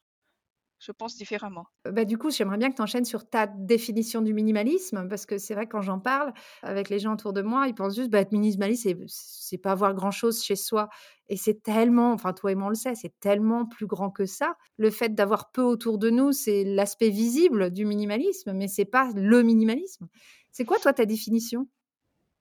je 0.80 0.92
pense 0.92 1.16
différemment. 1.16 1.66
Bah, 1.86 2.04
du 2.04 2.18
coup, 2.18 2.30
j'aimerais 2.32 2.58
bien 2.58 2.70
que 2.70 2.76
tu 2.76 2.82
enchaînes 2.82 3.06
sur 3.06 3.30
ta 3.30 3.48
définition 3.48 4.22
du 4.22 4.34
minimalisme, 4.34 5.08
parce 5.08 5.26
que 5.26 5.38
c'est 5.38 5.54
vrai 5.54 5.68
quand 5.68 5.82
j'en 5.82 6.00
parle 6.00 6.34
avec 6.64 6.90
les 6.90 7.00
gens 7.00 7.14
autour 7.14 7.32
de 7.32 7.42
moi, 7.42 7.66
ils 7.68 7.74
pensent 7.74 7.96
juste 7.96 8.10
bah, 8.10 8.20
être 8.20 8.34
minimaliste, 8.34 8.90
c'est 9.08 9.58
pas 9.58 9.72
avoir 9.72 9.94
grand-chose 9.94 10.44
chez 10.44 10.58
soi. 10.58 10.90
Et 11.30 11.38
c'est 11.38 11.64
tellement, 11.64 12.12
enfin 12.12 12.34
toi 12.34 12.52
et 12.52 12.56
moi 12.56 12.68
on 12.68 12.70
le 12.70 12.76
sait, 12.76 12.94
c'est 12.96 13.18
tellement 13.22 13.66
plus 13.66 13.86
grand 13.88 14.10
que 14.12 14.26
ça. 14.26 14.56
Le 14.78 14.90
fait 14.92 15.16
d'avoir 15.16 15.52
peu 15.52 15.62
autour 15.62 15.98
de 15.98 16.10
nous, 16.10 16.34
c'est 16.34 16.66
l'aspect 16.66 17.10
visible 17.10 17.72
du 17.72 17.86
minimalisme, 17.86 18.52
mais 18.54 18.68
c'est 18.68 18.86
pas 18.86 19.10
le 19.16 19.44
minimalisme. 19.44 20.08
C'est 20.52 20.66
quoi 20.66 20.78
toi 20.80 20.92
ta 20.94 21.06
définition? 21.06 21.68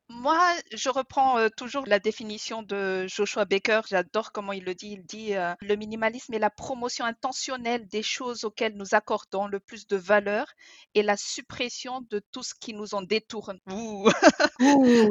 Moi, 0.08 0.40
je 0.72 0.88
reprends 0.88 1.36
toujours 1.56 1.84
la 1.86 1.98
définition 1.98 2.62
de 2.62 3.06
Joshua 3.08 3.44
Baker. 3.44 3.80
J'adore 3.88 4.32
comment 4.32 4.52
il 4.52 4.64
le 4.64 4.74
dit. 4.74 4.92
Il 4.92 5.04
dit 5.04 5.34
le 5.60 5.76
minimalisme 5.76 6.32
est 6.34 6.38
la 6.38 6.50
promotion 6.50 7.04
intentionnelle 7.04 7.86
des 7.88 8.02
choses 8.02 8.44
auxquelles 8.44 8.76
nous 8.76 8.94
accordons 8.94 9.46
le 9.48 9.58
plus 9.58 9.86
de 9.86 9.96
valeur 9.96 10.46
et 10.94 11.02
la 11.02 11.16
suppression 11.16 12.02
de 12.10 12.20
tout 12.32 12.42
ce 12.42 12.54
qui 12.54 12.72
nous 12.72 12.94
en 12.94 13.02
détourne. 13.02 13.58
Ouh, 13.70 14.08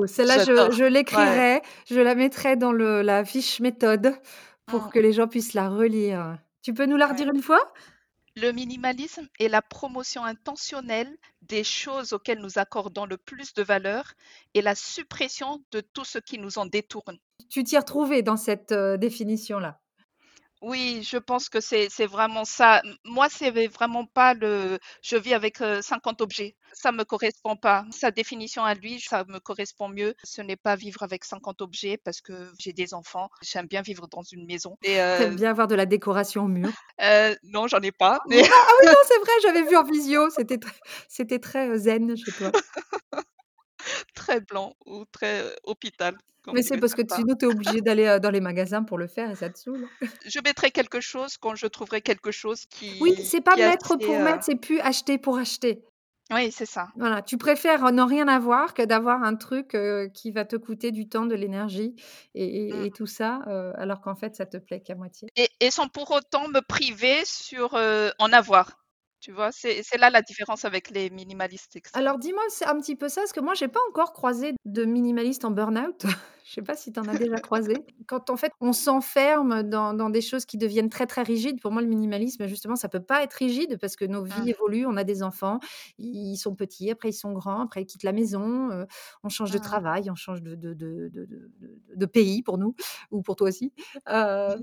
celle-là, 0.07 0.43
je, 0.43 0.85
l'écrirai, 0.85 1.61
je 1.89 1.99
la 1.99 2.15
mettrai 2.15 2.55
dans 2.55 2.71
le, 2.71 3.01
la 3.01 3.25
fiche 3.25 3.59
méthode 3.59 4.15
pour 4.65 4.83
mmh. 4.83 4.89
que 4.91 4.99
les 4.99 5.13
gens 5.13 5.27
puissent 5.27 5.53
la 5.53 5.69
relire. 5.69 6.37
Tu 6.61 6.73
peux 6.73 6.85
nous 6.85 6.97
la 6.97 7.07
redire 7.07 7.29
une 7.29 7.41
fois? 7.41 7.61
Le 8.37 8.51
minimalisme 8.51 9.29
est 9.39 9.47
la 9.47 9.61
promotion 9.61 10.25
intentionnelle 10.25 11.15
des 11.41 11.63
choses 11.63 12.11
auxquelles 12.11 12.41
nous 12.41 12.59
accordons 12.59 13.05
le 13.05 13.15
plus 13.15 13.53
de 13.53 13.63
valeur 13.63 14.13
et 14.53 14.61
la 14.61 14.75
suppression 14.75 15.63
de 15.71 15.79
tout 15.79 16.03
ce 16.03 16.19
qui 16.19 16.37
nous 16.37 16.57
en 16.57 16.65
détourne. 16.65 17.17
Tu 17.49 17.63
t'y 17.63 17.77
retrouvé 17.77 18.23
dans 18.23 18.35
cette 18.35 18.73
euh, 18.73 18.97
définition-là? 18.97 19.79
Oui, 20.65 21.07
je 21.07 21.17
pense 21.17 21.47
que 21.47 21.61
c'est 21.61 21.89
c'est 21.91 22.07
vraiment 22.07 22.43
ça. 22.43 22.81
moi, 23.03 23.27
c'est 23.29 23.67
vraiment 23.67 24.05
pas 24.05 24.33
le 24.33 24.79
je 25.03 25.15
vis 25.15 25.35
avec 25.35 25.57
50 25.57 26.21
objets. 26.21 26.55
Ça 26.73 26.91
me 26.91 27.03
correspond 27.03 27.55
pas. 27.55 27.85
Sa 27.91 28.09
définition 28.09 28.63
à 28.63 28.73
lui, 28.73 28.99
ça 28.99 29.23
me 29.27 29.39
correspond 29.39 29.89
mieux. 29.89 30.15
Ce 30.23 30.41
n'est 30.41 30.55
pas 30.55 30.75
vivre 30.75 31.03
avec 31.03 31.23
50 31.23 31.61
objets 31.61 31.97
parce 32.03 32.19
que 32.19 32.33
j'ai 32.59 32.73
des 32.73 32.95
enfants. 32.95 33.29
J'aime 33.43 33.67
bien 33.67 33.83
vivre 33.83 34.07
dans 34.07 34.23
une 34.23 34.45
maison. 34.47 34.75
Et 34.81 34.95
T'aimes 34.95 35.35
bien 35.35 35.51
avoir 35.51 35.67
de 35.67 35.75
la 35.75 35.85
décoration 35.85 36.45
au 36.45 36.47
mur? 36.47 36.69
non, 37.43 37.67
j'en 37.67 37.81
ai 37.81 37.91
pas. 37.91 38.15
Ah, 38.15 38.27
ah 38.27 38.31
oui, 38.31 38.87
non, 38.87 38.93
c'est 39.07 39.19
vrai, 39.19 39.31
j'avais 39.43 39.69
vu 39.69 39.77
en 39.77 39.83
visio. 39.83 40.29
C'était 40.31 40.59
c'était 41.07 41.39
très 41.39 41.77
zen 41.77 42.17
chez 42.17 42.31
toi. 42.31 42.51
Très 44.15 44.41
blanc 44.41 44.75
ou 44.85 45.05
très 45.05 45.43
hôpital. 45.63 46.17
Mais 46.53 46.61
c'est 46.61 46.77
parce 46.77 46.93
que 46.93 47.01
sinon, 47.09 47.35
tu 47.35 47.45
es 47.45 47.47
obligé 47.47 47.81
d'aller 47.81 48.17
dans 48.21 48.29
les 48.29 48.41
magasins 48.41 48.83
pour 48.83 48.97
le 48.97 49.07
faire 49.07 49.31
et 49.31 49.35
ça 49.35 49.49
te 49.49 49.57
saoule. 49.57 49.87
Je 50.25 50.39
mettrai 50.45 50.69
quelque 50.69 51.01
chose 51.01 51.37
quand 51.37 51.55
je 51.55 51.65
trouverai 51.65 52.01
quelque 52.01 52.31
chose 52.31 52.65
qui. 52.67 52.97
Oui, 53.01 53.15
c'est 53.23 53.41
pas 53.41 53.55
mettre 53.55 53.97
pour 53.97 54.19
mettre, 54.19 54.43
c'est 54.43 54.55
plus 54.55 54.79
acheter 54.79 55.17
pour 55.17 55.37
acheter. 55.37 55.83
Oui, 56.31 56.51
c'est 56.51 56.65
ça. 56.65 56.87
Voilà, 56.97 57.21
tu 57.21 57.37
préfères 57.37 57.91
n'en 57.91 58.07
rien 58.07 58.27
avoir 58.27 58.73
que 58.73 58.81
d'avoir 58.81 59.23
un 59.23 59.35
truc 59.35 59.77
qui 60.13 60.31
va 60.31 60.43
te 60.43 60.55
coûter 60.55 60.91
du 60.91 61.07
temps, 61.07 61.27
de 61.27 61.35
l'énergie 61.35 61.95
et, 62.33 62.73
mmh. 62.73 62.91
tout 62.91 63.05
ça, 63.05 63.41
alors 63.77 64.01
qu'en 64.01 64.15
fait, 64.15 64.35
ça 64.35 64.47
te 64.47 64.57
plaît 64.57 64.81
qu'à 64.81 64.95
moitié. 64.95 65.29
Et, 65.35 65.49
et, 65.59 65.69
sans 65.69 65.87
pour 65.87 66.09
autant 66.09 66.47
me 66.47 66.61
priver 66.61 67.23
sur 67.25 67.75
en 67.75 68.33
avoir. 68.33 68.84
Tu 69.25 69.31
vois, 69.31 69.49
c'est 69.51 69.81
là 69.97 70.11
la 70.11 70.21
différence 70.21 70.65
avec 70.65 70.91
les 70.91 71.09
minimalistes 71.09 71.79
Alors 71.93 72.19
dis-moi 72.19 72.43
c'est 72.49 72.67
un 72.67 72.79
petit 72.79 72.95
peu 72.95 73.09
ça, 73.09 73.21
parce 73.21 73.31
que 73.31 73.39
moi 73.39 73.55
j'ai 73.55 73.67
pas 73.67 73.79
encore 73.89 74.13
croisé 74.13 74.53
de 74.65 74.85
minimaliste 74.85 75.45
en 75.45 75.49
burn-out. 75.49 76.03
Je 76.45 76.53
sais 76.53 76.61
pas 76.61 76.75
si 76.75 76.91
tu 76.91 76.99
en 76.99 77.07
as 77.07 77.17
déjà 77.17 77.37
croisé. 77.37 77.73
Quand 78.05 78.29
en 78.29 78.37
fait 78.37 78.51
on 78.61 78.71
s'enferme 78.71 79.63
dans, 79.63 79.95
dans, 79.95 80.11
des 80.11 80.21
choses 80.21 80.45
qui 80.45 80.59
deviennent 80.59 80.91
très 80.91 81.07
très 81.07 81.23
rigides, 81.23 81.59
pour 81.59 81.71
moi 81.71 81.81
le 81.81 81.87
minimalisme 81.87 82.45
justement 82.45 82.75
ça 82.75 82.87
peut 82.87 83.01
pas 83.01 83.23
être 83.23 83.33
rigide 83.33 83.79
parce 83.81 83.95
que 83.95 84.05
nos 84.05 84.23
vies 84.23 84.43
mmh. 84.43 84.49
évoluent, 84.49 84.85
on 84.85 84.95
a 84.95 85.03
des 85.03 85.23
enfants, 85.23 85.59
ils 85.97 86.37
sont 86.37 86.53
petits, 86.53 86.91
après 86.91 87.09
ils 87.09 87.13
sont 87.13 87.33
grands, 87.33 87.61
après 87.61 87.81
ils 87.81 87.87
quittent 87.87 88.03
la 88.03 88.13
maison, 88.13 88.69
euh, 88.69 88.85
on 89.23 89.29
change 89.29 89.49
de 89.49 89.57
mmh. 89.57 89.61
travail, 89.61 90.11
on 90.11 90.15
change 90.15 90.43
de, 90.43 90.53
de, 90.53 90.75
de, 90.75 91.09
de, 91.95 92.05
pays 92.05 92.43
pour 92.43 92.59
nous, 92.59 92.75
ou 93.09 93.23
pour 93.23 93.35
toi 93.35 93.47
aussi. 93.47 93.73
Euh, 94.07 94.55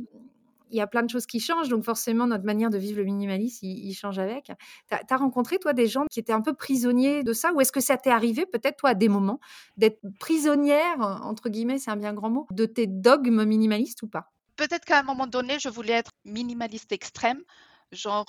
il 0.73 0.79
y 0.79 0.81
a 0.81 0.87
plein 0.87 1.03
de 1.03 1.11
choses 1.11 1.27
qui 1.27 1.39
changent, 1.39 1.69
donc 1.69 1.85
forcément 1.85 2.27
notre 2.27 2.45
manière 2.45 2.71
de 2.71 2.79
vivre 2.79 2.99
le 2.99 3.05
minimalisme, 3.05 3.65
il, 3.67 3.95
change 3.95 4.19
avec. 4.19 4.51
Tu 4.89 4.97
as, 5.15 5.17
rencontré, 5.17 5.59
toi, 5.59 5.73
des 5.75 5.87
gens 5.87 6.05
qui 6.11 6.19
étaient 6.19 6.33
un 6.33 6.41
peu 6.41 6.55
prisonniers 6.55 7.23
de 7.23 7.33
ça, 7.33 7.53
ou 7.53 7.61
est-ce 7.61 7.73
que 7.73 7.81
ça 7.81 7.97
t'est 7.97 8.11
arrivé, 8.11 8.47
peut-être, 8.47 8.79
toi, 8.79 8.91
à 8.91 8.95
des 8.95 9.09
moments, 9.09 9.39
d'être 9.77 10.01
prisonnière, 10.19 10.99
entre 11.25 11.51
guillemets, 11.51 11.79
c'est 11.79 11.91
un 11.91 11.97
bien 11.97 12.15
grand 12.15 12.31
mot, 12.31 12.47
de 12.51 12.65
tes 12.65 12.87
dogmes 12.87 13.45
minimalistes 13.45 14.03
ou 14.03 14.09
pas? 14.09 14.33
Peut-être 14.57 14.85
qu'à 14.85 15.01
un 15.01 15.03
moment 15.03 15.27
donné, 15.27 15.59
je 15.59 15.69
voulais 15.69 15.95
être 15.95 16.11
minimaliste 16.25 16.93
extrême, 16.93 17.43
genre 17.93 18.27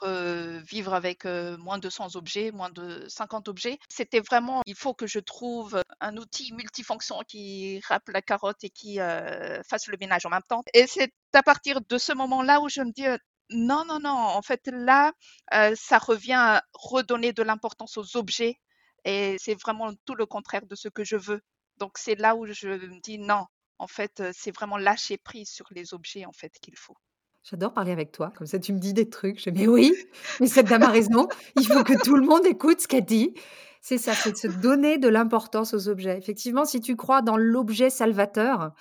vivre 0.70 0.94
avec 0.94 1.26
moins 1.26 1.78
de 1.80 1.90
100 1.90 2.16
objets, 2.16 2.52
moins 2.52 2.70
de 2.70 3.08
50 3.08 3.48
objets. 3.48 3.80
C'était 3.90 4.20
vraiment, 4.20 4.62
il 4.66 4.76
faut 4.76 4.94
que 4.94 5.08
je 5.08 5.20
trouve 5.20 5.82
un 6.02 6.18
outil 6.18 6.54
multifonction 6.54 7.20
qui 7.28 7.80
râpe 7.88 8.10
la 8.10 8.22
carotte 8.22 8.64
et 8.64 8.70
qui 8.70 8.98
fasse 8.98 9.88
le 9.88 9.98
ménage 10.00 10.26
en 10.26 10.30
même 10.30 10.44
temps. 10.48 10.64
Et 10.74 10.86
c'est 10.88 11.12
à 11.34 11.44
partir 11.44 11.80
de 11.82 11.98
ce 11.98 12.14
moment-là 12.14 12.62
où 12.62 12.70
je 12.70 12.82
me 12.82 12.92
dis, 12.92 13.06
non, 13.50 13.86
non, 13.86 14.00
non, 14.00 14.10
en 14.10 14.42
fait, 14.42 14.68
là, 14.72 15.14
ça 15.76 15.98
revient 15.98 16.34
à 16.34 16.64
redonner 16.74 17.34
de 17.34 17.44
l'importance 17.44 17.98
aux 17.98 18.18
objets 18.18 18.60
et 19.06 19.38
c'est 19.40 19.56
vraiment 19.56 19.92
tout 20.06 20.16
le 20.16 20.26
contraire 20.26 20.66
de 20.66 20.76
ce 20.76 20.88
que 20.90 21.04
je 21.04 21.18
veux. 21.18 21.42
Donc, 21.78 21.98
c'est 21.98 22.16
là 22.16 22.36
où 22.36 22.46
je 22.46 22.68
me 22.68 23.02
dis, 23.02 23.18
non, 23.18 23.46
en 23.80 23.88
fait, 23.88 24.24
c'est 24.34 24.56
vraiment 24.56 24.78
lâcher 24.78 25.18
prise 25.18 25.50
sur 25.50 25.66
les 25.72 25.94
objets, 25.94 26.26
en 26.26 26.32
fait, 26.32 26.54
qu'il 26.62 26.78
faut. 26.78 26.96
J'adore 27.44 27.74
parler 27.74 27.92
avec 27.92 28.12
toi, 28.14 28.32
comme 28.38 28.48
ça 28.48 28.58
tu 28.58 28.72
me 28.72 28.80
dis 28.80 28.94
des 28.94 29.10
trucs. 29.10 29.44
Je 29.44 29.50
dis, 29.50 29.62
mais 29.64 29.68
oui, 29.68 29.94
mais 30.40 30.48
cette 30.48 30.68
dame 30.68 30.84
a 30.84 30.90
raison, 30.90 31.28
il 31.58 31.68
faut 31.68 31.84
que 31.84 32.02
tout 32.02 32.16
le 32.16 32.26
monde 32.26 32.46
écoute 32.46 32.80
ce 32.82 32.88
qu'elle 32.88 33.06
dit. 33.06 33.34
C'est 33.82 33.98
ça, 33.98 34.14
c'est 34.14 34.32
de 34.32 34.38
se 34.38 34.48
donner 34.48 34.98
de 34.98 35.10
l'importance 35.10 35.74
aux 35.74 35.90
objets. 35.90 36.18
Effectivement, 36.18 36.64
si 36.64 36.80
tu 36.80 36.96
crois 36.96 37.22
dans 37.22 37.36
l'objet 37.36 37.90
salvateur, 37.90 38.72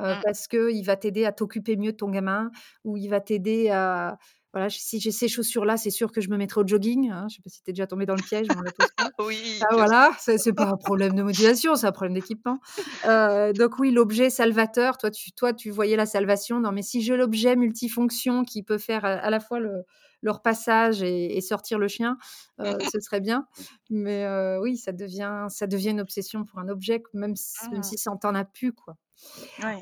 euh, 0.00 0.16
mmh. 0.16 0.20
parce 0.24 0.48
qu'il 0.48 0.84
va 0.84 0.96
t'aider 0.96 1.24
à 1.24 1.32
t'occuper 1.32 1.76
mieux 1.76 1.92
de 1.92 1.96
ton 1.96 2.10
gamin, 2.10 2.50
ou 2.82 2.96
il 2.96 3.08
va 3.08 3.20
t'aider 3.20 3.70
à, 3.70 4.18
voilà, 4.52 4.70
si 4.70 4.98
j'ai 4.98 5.10
ces 5.10 5.28
chaussures-là, 5.28 5.76
c'est 5.76 5.90
sûr 5.90 6.10
que 6.10 6.20
je 6.22 6.30
me 6.30 6.36
mettrai 6.36 6.62
au 6.62 6.66
jogging. 6.66 7.10
Hein. 7.10 7.26
Je 7.28 7.34
ne 7.34 7.36
sais 7.36 7.42
pas 7.44 7.50
si 7.50 7.62
tu 7.62 7.70
es 7.70 7.72
déjà 7.74 7.86
tombé 7.86 8.06
dans 8.06 8.14
le 8.14 8.22
piège. 8.22 8.46
oui. 9.18 9.60
Ah, 9.62 9.74
voilà, 9.74 10.10
ce 10.18 10.32
n'est 10.32 10.54
pas 10.54 10.66
un 10.66 10.76
problème 10.76 11.14
de 11.14 11.22
motivation, 11.22 11.76
c'est 11.76 11.86
un 11.86 11.92
problème 11.92 12.14
d'équipement. 12.14 12.58
Euh, 13.06 13.52
donc 13.52 13.78
oui, 13.78 13.90
l'objet 13.90 14.30
salvateur, 14.30 14.96
toi 14.96 15.10
tu, 15.10 15.32
toi, 15.32 15.52
tu 15.52 15.70
voyais 15.70 15.96
la 15.96 16.06
salvation. 16.06 16.60
Non, 16.60 16.72
mais 16.72 16.82
si 16.82 17.02
j'ai 17.02 17.16
l'objet 17.16 17.56
multifonction 17.56 18.44
qui 18.44 18.62
peut 18.62 18.78
faire 18.78 19.04
à, 19.04 19.28
la 19.28 19.40
fois 19.40 19.60
le, 19.60 19.84
leur 20.22 20.40
passage 20.40 21.02
et, 21.02 21.40
sortir 21.42 21.78
le 21.78 21.88
chien, 21.88 22.16
euh, 22.60 22.78
ce 22.94 23.00
serait 23.00 23.20
bien. 23.20 23.46
Mais 23.90 24.24
euh, 24.24 24.60
oui, 24.60 24.78
ça 24.78 24.92
devient, 24.92 25.46
ça 25.50 25.66
devient 25.66 25.90
une 25.90 26.00
obsession 26.00 26.44
pour 26.44 26.58
un 26.58 26.68
objet, 26.68 27.02
même 27.12 27.36
si, 27.36 27.68
même 27.68 27.80
ah. 27.80 27.86
si 27.86 27.98
ça 27.98 28.12
t'en 28.18 28.34
a 28.34 28.44
plus. 28.44 28.72
Quoi. 28.72 28.96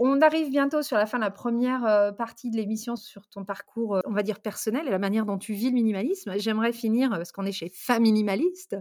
On 0.00 0.20
arrive 0.20 0.50
bientôt 0.50 0.82
sur 0.82 0.96
la 0.96 1.06
fin 1.06 1.18
de 1.18 1.24
la 1.24 1.30
première 1.30 2.14
partie 2.16 2.50
de 2.50 2.56
l'émission 2.56 2.96
sur 2.96 3.28
ton 3.28 3.44
parcours, 3.44 4.00
on 4.04 4.12
va 4.12 4.22
dire 4.22 4.40
personnel 4.40 4.86
et 4.86 4.90
la 4.90 4.98
manière 4.98 5.26
dont 5.26 5.38
tu 5.38 5.52
vis 5.52 5.68
le 5.68 5.74
minimalisme. 5.74 6.34
J'aimerais 6.36 6.72
finir, 6.72 7.10
parce 7.10 7.32
qu'on 7.32 7.44
est 7.44 7.52
chez 7.52 7.68
Femme 7.68 8.02
Minimaliste. 8.02 8.76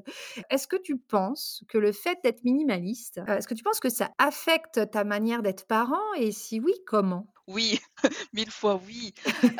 Est-ce 0.49 0.67
que 0.67 0.77
tu 0.77 0.97
penses 0.97 1.63
que 1.67 1.77
le 1.77 1.91
fait 1.91 2.19
d'être 2.23 2.43
minimaliste, 2.43 3.21
est-ce 3.27 3.47
que 3.47 3.53
tu 3.53 3.63
penses 3.63 3.79
que 3.79 3.89
ça 3.89 4.11
affecte 4.17 4.91
ta 4.91 5.03
manière 5.03 5.41
d'être 5.41 5.65
parent? 5.67 6.13
Et 6.17 6.31
si 6.31 6.59
oui, 6.59 6.73
comment? 6.85 7.27
Oui, 7.47 7.79
mille 8.33 8.49
fois 8.49 8.81
oui. 8.87 9.13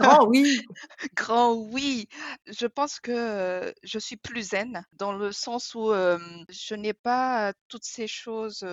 Grand 0.00 0.26
oui. 0.26 0.60
Grand 1.16 1.54
oui. 1.54 2.08
Je 2.50 2.66
pense 2.66 3.00
que 3.00 3.72
je 3.82 3.98
suis 3.98 4.16
plus 4.16 4.50
zen 4.50 4.84
dans 4.92 5.12
le 5.12 5.32
sens 5.32 5.74
où 5.74 5.92
je 5.92 6.74
n'ai 6.74 6.92
pas 6.92 7.52
toutes 7.68 7.84
ces 7.84 8.06
choses 8.06 8.66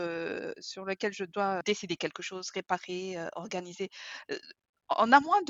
sur 0.60 0.86
lesquelles 0.86 1.14
je 1.14 1.26
dois 1.26 1.62
décider 1.64 1.96
quelque 1.96 2.24
chose, 2.24 2.50
réparer, 2.50 3.18
organiser 3.36 3.90
on 4.98 5.12
a 5.12 5.20
moins 5.20 5.42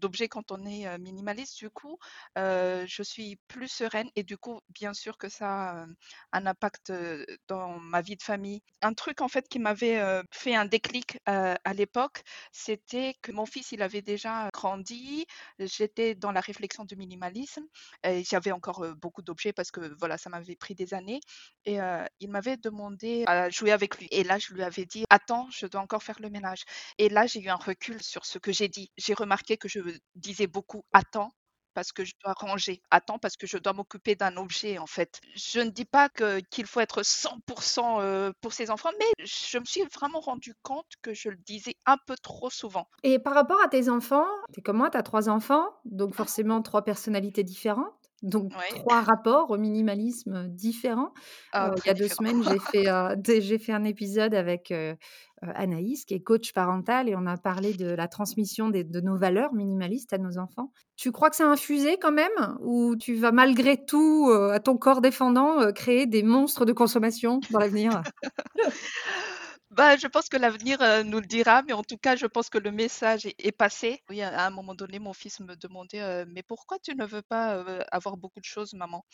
d'objets 0.00 0.28
quand 0.28 0.52
on 0.52 0.64
est 0.64 0.98
minimaliste, 0.98 1.58
du 1.58 1.70
coup, 1.70 1.98
je 2.36 3.02
suis 3.02 3.36
plus 3.48 3.68
sereine 3.68 4.08
et 4.16 4.22
du 4.22 4.38
coup, 4.38 4.60
bien 4.70 4.94
sûr 4.94 5.18
que 5.18 5.28
ça 5.28 5.82
a 5.82 5.86
un 6.32 6.46
impact 6.46 6.92
dans 7.48 7.78
ma 7.78 8.00
vie 8.00 8.16
de 8.16 8.22
famille. 8.22 8.62
Un 8.82 8.94
truc 8.94 9.20
en 9.20 9.28
fait 9.28 9.48
qui 9.48 9.58
m'avait 9.58 10.02
fait 10.30 10.54
un 10.54 10.64
déclic 10.64 11.18
à 11.26 11.74
l'époque, 11.74 12.22
c'était 12.52 13.14
que 13.22 13.32
mon 13.32 13.46
fils, 13.46 13.72
il 13.72 13.82
avait 13.82 14.02
déjà 14.02 14.48
grandi, 14.52 15.26
j'étais 15.58 16.14
dans 16.14 16.32
la 16.32 16.40
réflexion 16.40 16.84
du 16.84 16.96
minimalisme, 16.96 17.64
et 18.04 18.24
j'avais 18.24 18.52
encore 18.52 18.86
beaucoup 18.96 19.22
d'objets 19.22 19.52
parce 19.52 19.70
que 19.70 19.94
voilà, 19.98 20.18
ça 20.18 20.30
m'avait 20.30 20.56
pris 20.56 20.74
des 20.74 20.94
années 20.94 21.20
et 21.64 21.78
il 22.20 22.30
m'avait 22.30 22.56
demandé 22.56 23.24
à 23.26 23.50
jouer 23.50 23.72
avec 23.72 23.98
lui. 23.98 24.08
Et 24.10 24.24
là, 24.24 24.38
je 24.38 24.54
lui 24.54 24.62
avais 24.62 24.84
dit, 24.86 25.04
attends, 25.10 25.48
je 25.50 25.66
dois 25.66 25.80
encore 25.80 26.02
faire 26.02 26.18
le 26.20 26.30
ménage. 26.30 26.64
Et 26.98 27.08
là, 27.08 27.26
j'ai 27.26 27.40
eu 27.40 27.48
un 27.48 27.56
recul 27.56 28.02
sur 28.02 28.24
ce 28.24 28.38
que 28.38 28.52
j'ai 28.52 28.68
dit 28.68 28.85
j'ai 28.96 29.14
remarqué 29.14 29.56
que 29.56 29.68
je 29.68 29.80
disais 30.14 30.46
beaucoup 30.46 30.84
attends 30.92 31.32
parce 31.76 31.92
que 31.92 32.06
je 32.06 32.14
dois 32.24 32.32
ranger, 32.32 32.80
attends 32.90 33.18
parce 33.18 33.36
que 33.36 33.46
je 33.46 33.58
dois 33.58 33.74
m'occuper 33.74 34.14
d'un 34.14 34.38
objet 34.38 34.78
en 34.78 34.86
fait. 34.86 35.20
Je 35.34 35.60
ne 35.60 35.68
dis 35.68 35.84
pas 35.84 36.08
qu'il 36.08 36.64
faut 36.64 36.80
être 36.80 37.02
100% 37.02 38.32
pour 38.40 38.52
ses 38.54 38.70
enfants, 38.70 38.88
mais 38.98 39.24
je 39.26 39.58
me 39.58 39.64
suis 39.66 39.82
vraiment 39.94 40.20
rendu 40.20 40.54
compte 40.62 40.86
que 41.02 41.12
je 41.12 41.28
le 41.28 41.36
disais 41.36 41.74
un 41.84 41.98
peu 42.06 42.14
trop 42.22 42.48
souvent. 42.48 42.88
Et 43.02 43.18
par 43.18 43.34
rapport 43.34 43.60
à 43.62 43.68
tes 43.68 43.90
enfants, 43.90 44.24
tu 44.54 44.60
es 44.60 44.62
comme 44.62 44.78
moi, 44.78 44.88
tu 44.88 44.96
as 44.96 45.02
trois 45.02 45.28
enfants, 45.28 45.68
donc 45.84 46.10
mmh. 46.10 46.14
forcément 46.14 46.62
trois 46.62 46.82
personnalités 46.82 47.44
différentes. 47.44 47.92
Donc, 48.22 48.52
trois 48.70 49.02
rapports 49.02 49.50
au 49.50 49.58
minimalisme 49.58 50.48
différents. 50.48 51.12
Ah, 51.52 51.74
il 51.84 51.86
y 51.86 51.90
a 51.90 51.94
deux 51.94 52.08
semaines, 52.08 52.42
j'ai 52.42 52.58
fait, 52.58 52.86
j'ai 53.42 53.58
fait 53.58 53.72
un 53.72 53.84
épisode 53.84 54.34
avec 54.34 54.72
Anaïs, 55.42 56.04
qui 56.04 56.14
est 56.14 56.20
coach 56.20 56.52
parental, 56.52 57.08
et 57.08 57.14
on 57.14 57.26
a 57.26 57.36
parlé 57.36 57.74
de 57.74 57.86
la 57.86 58.08
transmission 58.08 58.68
de 58.68 59.00
nos 59.00 59.16
valeurs 59.16 59.52
minimalistes 59.52 60.12
à 60.12 60.18
nos 60.18 60.38
enfants. 60.38 60.72
Tu 60.96 61.12
crois 61.12 61.28
que 61.30 61.36
c'est 61.36 61.42
infusé 61.44 61.98
quand 62.00 62.12
même? 62.12 62.56
Ou 62.60 62.96
tu 62.96 63.14
vas 63.16 63.32
malgré 63.32 63.84
tout, 63.84 64.30
à 64.30 64.60
ton 64.60 64.76
corps 64.76 65.02
défendant, 65.02 65.72
créer 65.72 66.06
des 66.06 66.22
monstres 66.22 66.64
de 66.64 66.72
consommation 66.72 67.40
dans 67.50 67.58
l'avenir? 67.58 68.02
Bah, 69.70 69.96
je 69.96 70.06
pense 70.06 70.28
que 70.28 70.36
l'avenir 70.36 70.78
nous 71.04 71.18
le 71.20 71.26
dira, 71.26 71.62
mais 71.62 71.72
en 71.72 71.82
tout 71.82 71.98
cas, 71.98 72.14
je 72.14 72.26
pense 72.26 72.48
que 72.50 72.58
le 72.58 72.70
message 72.70 73.26
est, 73.26 73.52
passé. 73.52 74.00
Oui, 74.08 74.22
à 74.22 74.46
un 74.46 74.50
moment 74.50 74.74
donné, 74.76 74.98
mon 75.00 75.12
fils 75.12 75.40
me 75.40 75.56
demandait 75.56 76.24
Mais 76.26 76.42
pourquoi 76.44 76.78
tu 76.78 76.94
ne 76.94 77.04
veux 77.04 77.22
pas 77.22 77.64
avoir 77.90 78.16
beaucoup 78.16 78.38
de 78.40 78.44
choses, 78.44 78.74
maman? 78.74 79.04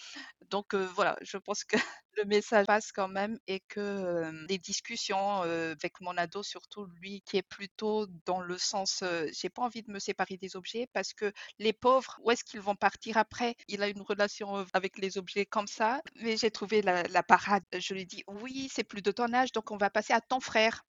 Donc 0.50 0.74
voilà, 0.74 1.16
je 1.22 1.38
pense 1.38 1.64
que 1.64 1.76
le 2.16 2.24
message 2.24 2.66
passe 2.66 2.92
quand 2.92 3.08
même 3.08 3.38
et 3.46 3.60
que 3.60 4.30
les 4.48 4.58
discussions 4.58 5.42
avec 5.42 6.00
mon 6.00 6.16
ado, 6.16 6.42
surtout 6.42 6.86
lui 7.00 7.22
qui 7.22 7.36
est 7.36 7.42
plutôt 7.42 8.06
dans 8.26 8.40
le 8.40 8.58
sens 8.58 9.02
j'ai 9.32 9.48
pas 9.48 9.62
envie 9.62 9.82
de 9.82 9.90
me 9.90 9.98
séparer 9.98 10.36
des 10.36 10.56
objets 10.56 10.86
parce 10.92 11.12
que 11.14 11.32
les 11.58 11.72
pauvres, 11.72 12.18
où 12.22 12.30
est-ce 12.30 12.44
qu'ils 12.44 12.60
vont 12.60 12.76
partir 12.76 13.16
après? 13.16 13.56
Il 13.68 13.82
a 13.82 13.88
une 13.88 14.02
relation 14.02 14.66
avec 14.72 14.98
les 14.98 15.18
objets 15.18 15.46
comme 15.46 15.66
ça, 15.66 16.00
mais 16.16 16.36
j'ai 16.36 16.50
trouvé 16.50 16.82
la, 16.82 17.02
la 17.04 17.22
parade. 17.22 17.64
Je 17.76 17.94
lui 17.94 18.06
dis 18.06 18.24
oui, 18.26 18.68
c'est 18.72 18.84
plus 18.84 19.02
de 19.02 19.10
ton 19.10 19.32
âge, 19.32 19.52
donc 19.52 19.70
on 19.70 19.76
va 19.76 19.90
passer 19.90 20.12
à 20.12 20.20
ton 20.20 20.40
frère. 20.40 20.84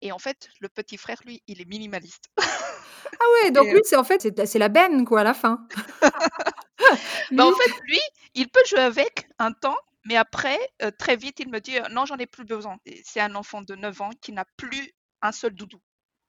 Et 0.00 0.12
en 0.12 0.18
fait, 0.18 0.48
le 0.60 0.68
petit 0.68 0.96
frère, 0.96 1.20
lui, 1.24 1.42
il 1.46 1.60
est 1.60 1.68
minimaliste. 1.68 2.30
Ah 2.36 3.24
ouais, 3.42 3.50
donc 3.50 3.66
lui, 3.68 3.80
c'est 3.84 3.96
en 3.96 4.04
fait, 4.04 4.46
c'est 4.46 4.58
la 4.58 4.68
benne, 4.68 5.04
quoi, 5.04 5.20
à 5.20 5.24
la 5.24 5.34
fin. 5.34 5.66
bah, 7.30 7.46
en 7.46 7.52
fait, 7.52 7.70
lui, 7.82 8.00
il 8.34 8.48
peut 8.48 8.64
jouer 8.66 8.80
avec 8.80 9.28
un 9.38 9.52
temps, 9.52 9.76
mais 10.04 10.16
après, 10.16 10.58
très 10.98 11.16
vite, 11.16 11.40
il 11.40 11.50
me 11.50 11.60
dit 11.60 11.76
non, 11.90 12.04
j'en 12.04 12.16
ai 12.16 12.26
plus 12.26 12.44
besoin. 12.44 12.76
C'est 13.04 13.20
un 13.20 13.34
enfant 13.34 13.62
de 13.62 13.74
9 13.74 14.00
ans 14.00 14.10
qui 14.20 14.32
n'a 14.32 14.44
plus 14.56 14.92
un 15.22 15.32
seul 15.32 15.54
doudou. 15.54 15.80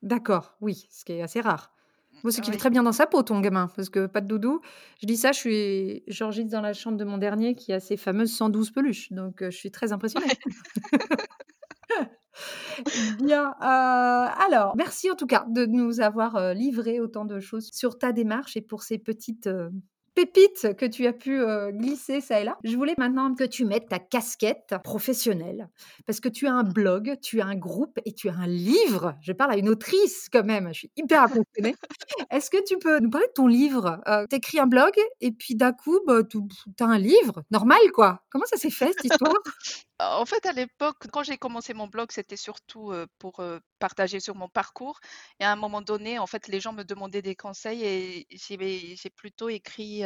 D'accord, 0.02 0.56
oui, 0.60 0.86
ce 0.90 1.04
qui 1.04 1.12
est 1.12 1.22
assez 1.22 1.40
rare. 1.40 1.72
Moi, 2.22 2.32
c'est 2.32 2.40
qu'il 2.40 2.54
est 2.54 2.58
très 2.58 2.70
bien 2.70 2.82
dans 2.82 2.92
sa 2.92 3.06
peau, 3.06 3.22
ton 3.22 3.40
gamin, 3.40 3.68
parce 3.76 3.90
que 3.90 4.06
pas 4.06 4.20
de 4.20 4.26
doudou. 4.26 4.60
Je 5.02 5.06
dis 5.06 5.16
ça, 5.16 5.32
je 5.32 5.38
suis 5.38 6.04
j'enregistre 6.08 6.50
dans 6.50 6.62
la 6.62 6.72
chambre 6.72 6.96
de 6.96 7.04
mon 7.04 7.18
dernier 7.18 7.54
qui 7.54 7.72
a 7.72 7.80
ses 7.80 7.96
fameuses 7.96 8.32
112 8.32 8.70
peluches, 8.70 9.12
donc 9.12 9.42
je 9.42 9.50
suis 9.50 9.70
très 9.70 9.92
impressionnée. 9.92 10.32
Bien, 13.18 13.54
alors 13.60 14.76
merci 14.76 15.10
en 15.10 15.14
tout 15.14 15.26
cas 15.26 15.46
de 15.48 15.66
nous 15.66 16.00
avoir, 16.00 16.54
livré 16.54 17.00
autant 17.00 17.24
de 17.24 17.40
choses 17.40 17.70
sur 17.72 17.98
ta 17.98 18.12
démarche 18.12 18.56
et 18.56 18.62
pour 18.62 18.82
ces 18.82 18.98
petites, 18.98 19.48
pépites 20.16 20.74
que 20.76 20.86
tu 20.86 21.06
as 21.06 21.12
pu 21.12 21.40
glisser 21.72 22.20
ça 22.20 22.40
et 22.40 22.44
là. 22.44 22.58
Je 22.64 22.74
voulais 22.74 22.94
maintenant 22.98 23.32
que 23.34 23.44
tu 23.44 23.64
mettes 23.64 23.88
ta 23.88 24.00
casquette 24.00 24.74
professionnelle 24.82 25.68
parce 26.06 26.18
que 26.18 26.28
tu 26.28 26.48
as 26.48 26.52
un 26.52 26.64
blog, 26.64 27.16
tu 27.22 27.40
as 27.40 27.46
un 27.46 27.54
groupe 27.54 28.00
et 28.04 28.12
tu 28.12 28.28
as 28.28 28.34
un 28.34 28.46
livre. 28.48 29.14
Je 29.20 29.32
parle 29.32 29.52
à 29.52 29.56
une 29.56 29.68
autrice 29.68 30.28
quand 30.32 30.44
même, 30.44 30.68
je 30.68 30.78
suis 30.80 30.90
hyper 30.96 31.22
impressionnée. 31.22 31.76
Est-ce 32.30 32.50
que 32.50 32.64
tu 32.66 32.78
peux 32.78 32.98
nous 32.98 33.10
parler 33.10 33.28
de 33.28 33.32
ton 33.34 33.46
livre? 33.46 34.00
Tu 34.30 34.36
écris 34.36 34.58
un 34.58 34.66
blog 34.66 34.94
et 35.20 35.30
puis 35.30 35.54
d'un 35.54 35.72
coup, 35.72 36.00
bah, 36.06 36.22
tu 36.24 36.38
as 36.80 36.86
un 36.86 36.98
livre, 36.98 37.44
normal 37.50 37.78
quoi. 37.94 38.22
Comment 38.30 38.46
ça 38.46 38.56
s'est 38.56 38.70
fait 38.70 38.92
cette 38.92 39.04
histoire? 39.04 39.34
En 39.98 40.26
fait, 40.26 40.44
à 40.46 40.52
l'époque, 40.52 41.06
quand 41.12 41.22
j'ai 41.22 41.38
commencé 41.38 41.72
mon 41.74 41.86
blog, 41.86 42.08
c'était 42.12 42.36
surtout 42.36 42.92
pour 43.18 43.42
partager 43.78 44.20
sur 44.20 44.34
mon 44.34 44.48
parcours. 44.48 44.98
Et 45.40 45.44
à 45.44 45.52
un 45.52 45.56
moment 45.56 45.82
donné, 45.82 46.18
en 46.18 46.26
fait, 46.26 46.48
les 46.48 46.60
gens 46.60 46.72
me 46.72 46.82
demandaient 46.82 47.22
des 47.22 47.34
conseils 47.36 47.82
et 47.84 48.26
j'ai 48.30 49.10
plutôt 49.10 49.48
écrit 49.48 50.02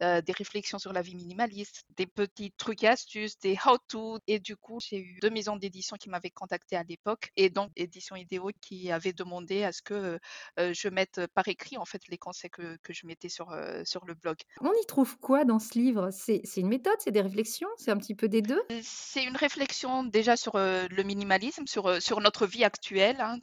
des 0.00 0.32
réflexions 0.32 0.78
sur 0.78 0.92
la 0.92 1.02
vie 1.02 1.14
minimaliste, 1.14 1.84
des 1.96 2.06
petits 2.06 2.52
trucs 2.52 2.82
et 2.84 2.88
astuces, 2.88 3.38
des 3.38 3.58
how-to. 3.64 4.18
Et 4.26 4.38
du 4.38 4.56
coup, 4.56 4.78
j'ai 4.80 4.98
eu 4.98 5.18
deux 5.20 5.30
maisons 5.30 5.56
d'édition 5.56 5.96
qui 5.96 6.08
m'avaient 6.08 6.30
contacté 6.30 6.76
à 6.76 6.82
l'époque 6.82 7.30
et 7.36 7.50
donc 7.50 7.70
Édition 7.76 8.16
Idéo 8.16 8.50
qui 8.60 8.90
avait 8.90 9.12
demandé 9.12 9.64
à 9.64 9.72
ce 9.72 9.82
que 9.82 10.18
je 10.56 10.88
mette 10.88 11.20
par 11.34 11.46
écrit 11.48 11.76
en 11.76 11.84
fait 11.84 12.02
les 12.08 12.18
conseils 12.18 12.50
que, 12.50 12.76
que 12.82 12.92
je 12.92 13.06
mettais 13.06 13.28
sur, 13.28 13.54
sur 13.84 14.04
le 14.06 14.14
blog. 14.14 14.36
On 14.60 14.72
y 14.72 14.86
trouve 14.86 15.18
quoi 15.18 15.44
dans 15.44 15.58
ce 15.58 15.78
livre? 15.78 16.10
C'est 16.10 16.42
une 16.56 16.68
méthode, 16.68 16.96
c'est 17.00 17.10
des 17.10 17.20
réflexions, 17.20 17.68
c'est 17.76 17.90
un 17.90 17.98
petit 17.98 18.14
peu 18.14 18.28
des 18.28 18.42
deux? 18.42 18.62
Une 19.26 19.36
réflexion 19.36 20.04
déjà 20.04 20.36
sur 20.36 20.56
le 20.56 21.02
minimalisme, 21.02 21.66
sur, 21.66 22.00
sur 22.00 22.20
notre 22.20 22.46
vie 22.46 22.64
actuelle 22.64 23.20
hein, 23.20 23.38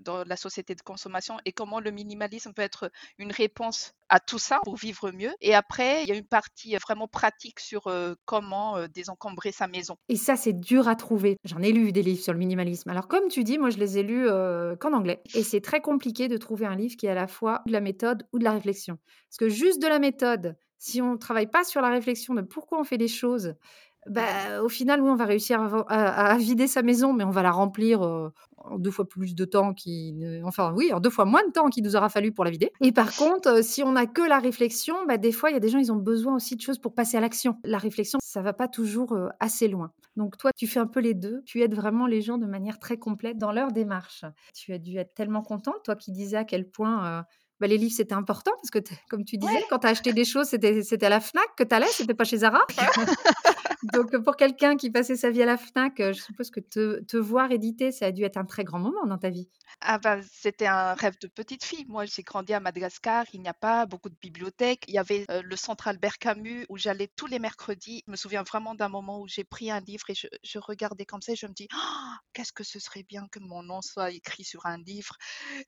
dans 0.00 0.24
la 0.24 0.36
société 0.36 0.74
de 0.74 0.82
consommation 0.82 1.36
et 1.44 1.52
comment 1.52 1.80
le 1.80 1.90
minimalisme 1.90 2.52
peut 2.52 2.62
être 2.62 2.90
une 3.18 3.32
réponse 3.32 3.94
à 4.08 4.20
tout 4.20 4.38
ça 4.38 4.60
pour 4.64 4.76
vivre 4.76 5.10
mieux. 5.10 5.32
Et 5.40 5.54
après, 5.54 6.02
il 6.02 6.08
y 6.08 6.12
a 6.12 6.14
une 6.14 6.26
partie 6.26 6.74
vraiment 6.76 7.08
pratique 7.08 7.60
sur 7.60 7.92
comment 8.24 8.86
désencombrer 8.88 9.52
sa 9.52 9.66
maison. 9.66 9.96
Et 10.08 10.16
ça, 10.16 10.36
c'est 10.36 10.54
dur 10.54 10.88
à 10.88 10.96
trouver. 10.96 11.36
J'en 11.44 11.60
ai 11.62 11.72
lu 11.72 11.92
des 11.92 12.02
livres 12.02 12.22
sur 12.22 12.32
le 12.32 12.38
minimalisme. 12.38 12.90
Alors, 12.90 13.08
comme 13.08 13.28
tu 13.28 13.44
dis, 13.44 13.58
moi, 13.58 13.70
je 13.70 13.78
les 13.78 13.98
ai 13.98 14.02
lus 14.02 14.28
qu'en 14.80 14.92
anglais. 14.92 15.22
Et 15.34 15.42
c'est 15.42 15.60
très 15.60 15.80
compliqué 15.80 16.28
de 16.28 16.36
trouver 16.36 16.66
un 16.66 16.76
livre 16.76 16.96
qui 16.96 17.06
est 17.06 17.10
à 17.10 17.14
la 17.14 17.28
fois 17.28 17.62
de 17.66 17.72
la 17.72 17.80
méthode 17.80 18.26
ou 18.32 18.38
de 18.38 18.44
la 18.44 18.52
réflexion. 18.52 18.98
Parce 19.28 19.38
que 19.38 19.48
juste 19.48 19.82
de 19.82 19.88
la 19.88 19.98
méthode, 19.98 20.56
si 20.78 21.02
on 21.02 21.12
ne 21.12 21.18
travaille 21.18 21.48
pas 21.48 21.64
sur 21.64 21.80
la 21.80 21.90
réflexion 21.90 22.34
de 22.34 22.42
pourquoi 22.42 22.78
on 22.80 22.84
fait 22.84 22.96
les 22.96 23.08
choses 23.08 23.54
bah, 24.08 24.62
au 24.62 24.68
final, 24.68 25.00
oui, 25.00 25.10
on 25.10 25.16
va 25.16 25.24
réussir 25.24 25.84
à, 25.88 26.36
vider 26.38 26.66
sa 26.66 26.82
maison, 26.82 27.12
mais 27.12 27.24
on 27.24 27.30
va 27.30 27.42
la 27.42 27.50
remplir 27.50 28.02
en 28.02 28.78
deux 28.78 28.90
fois 28.90 29.08
plus 29.08 29.34
de 29.34 29.44
temps 29.44 29.72
qui, 29.74 30.14
enfin 30.44 30.72
oui, 30.76 30.92
en 30.92 31.00
deux 31.00 31.10
fois 31.10 31.24
moins 31.24 31.46
de 31.46 31.52
temps 31.52 31.68
qu'il 31.68 31.84
nous 31.84 31.96
aura 31.96 32.08
fallu 32.08 32.32
pour 32.32 32.44
la 32.44 32.50
vider. 32.50 32.72
Et 32.80 32.92
par 32.92 33.14
contre, 33.14 33.64
si 33.64 33.82
on 33.82 33.92
n'a 33.92 34.06
que 34.06 34.22
la 34.22 34.38
réflexion, 34.38 34.94
bah, 35.06 35.16
des 35.16 35.32
fois, 35.32 35.50
il 35.50 35.54
y 35.54 35.56
a 35.56 35.60
des 35.60 35.68
gens, 35.68 35.78
ils 35.78 35.92
ont 35.92 35.96
besoin 35.96 36.34
aussi 36.34 36.56
de 36.56 36.60
choses 36.60 36.78
pour 36.78 36.94
passer 36.94 37.16
à 37.16 37.20
l'action. 37.20 37.58
La 37.64 37.78
réflexion, 37.78 38.18
ça 38.22 38.42
va 38.42 38.52
pas 38.52 38.68
toujours 38.68 39.16
assez 39.40 39.68
loin. 39.68 39.92
Donc 40.16 40.36
toi, 40.36 40.50
tu 40.56 40.66
fais 40.66 40.80
un 40.80 40.86
peu 40.86 41.00
les 41.00 41.14
deux. 41.14 41.42
Tu 41.46 41.62
aides 41.62 41.74
vraiment 41.74 42.06
les 42.06 42.22
gens 42.22 42.38
de 42.38 42.46
manière 42.46 42.78
très 42.78 42.98
complète 42.98 43.38
dans 43.38 43.52
leur 43.52 43.72
démarche. 43.72 44.24
Tu 44.54 44.72
as 44.72 44.78
dû 44.78 44.96
être 44.96 45.14
tellement 45.14 45.42
contente, 45.42 45.82
toi 45.84 45.96
qui 45.96 46.12
disais 46.12 46.36
à 46.36 46.44
quel 46.44 46.68
point 46.68 47.24
bah, 47.60 47.66
les 47.66 47.76
livres, 47.76 47.94
c'était 47.94 48.14
important 48.14 48.52
parce 48.62 48.70
que, 48.70 48.78
comme 49.08 49.24
tu 49.24 49.36
disais, 49.36 49.64
quand 49.68 49.80
tu 49.80 49.86
as 49.88 49.90
acheté 49.90 50.12
des 50.12 50.24
choses, 50.24 50.46
c'était 50.46 51.06
à 51.06 51.08
la 51.08 51.20
FNAC 51.20 51.44
que 51.56 51.64
tu 51.64 51.74
allais, 51.74 51.86
c'était 51.90 52.14
pas 52.14 52.24
chez 52.24 52.38
Zara. 52.38 52.60
Donc, 53.92 54.16
pour 54.24 54.36
quelqu'un 54.36 54.76
qui 54.76 54.90
passait 54.90 55.16
sa 55.16 55.30
vie 55.30 55.42
à 55.42 55.46
la 55.46 55.56
FNAC, 55.56 55.98
je 55.98 56.20
suppose 56.20 56.50
que 56.50 56.60
te, 56.60 57.16
voir 57.16 57.52
éditer, 57.52 57.92
ça 57.92 58.06
a 58.06 58.12
dû 58.12 58.24
être 58.24 58.36
un 58.36 58.44
très 58.44 58.64
grand 58.64 58.78
moment 58.78 59.06
dans 59.06 59.18
ta 59.18 59.30
vie. 59.30 59.48
Ah 59.80 59.98
bah, 59.98 60.18
c'était 60.32 60.66
un 60.66 60.94
rêve 60.94 61.16
de 61.20 61.28
petite 61.28 61.64
fille. 61.64 61.84
Moi, 61.88 62.04
j'ai 62.04 62.22
grandi 62.22 62.52
à 62.54 62.60
Madagascar, 62.60 63.24
il 63.32 63.40
n'y 63.40 63.48
a 63.48 63.54
pas 63.54 63.86
beaucoup 63.86 64.08
de 64.08 64.16
bibliothèques. 64.20 64.84
Il 64.88 64.94
y 64.94 64.98
avait 64.98 65.26
le 65.42 65.56
centre 65.56 65.88
Albert 65.88 66.16
où 66.68 66.76
j'allais 66.76 67.08
tous 67.14 67.26
les 67.26 67.38
mercredis. 67.38 68.02
Je 68.06 68.10
me 68.10 68.16
souviens 68.16 68.42
vraiment 68.42 68.74
d'un 68.74 68.88
moment 68.88 69.20
où 69.20 69.28
j'ai 69.28 69.44
pris 69.44 69.70
un 69.70 69.80
livre 69.80 70.10
et 70.10 70.14
je, 70.14 70.58
regardais 70.58 71.06
comme 71.06 71.22
ça 71.22 71.32
et 71.32 71.36
je 71.36 71.46
me 71.46 71.52
dis, 71.52 71.68
«Oh, 71.72 72.14
qu'est-ce 72.32 72.52
que 72.52 72.64
ce 72.64 72.80
serait 72.80 73.04
bien 73.04 73.28
que 73.30 73.38
mon 73.38 73.62
nom 73.62 73.80
soit 73.82 74.10
écrit 74.10 74.44
sur 74.44 74.66
un 74.66 74.78
livre. 74.78 75.16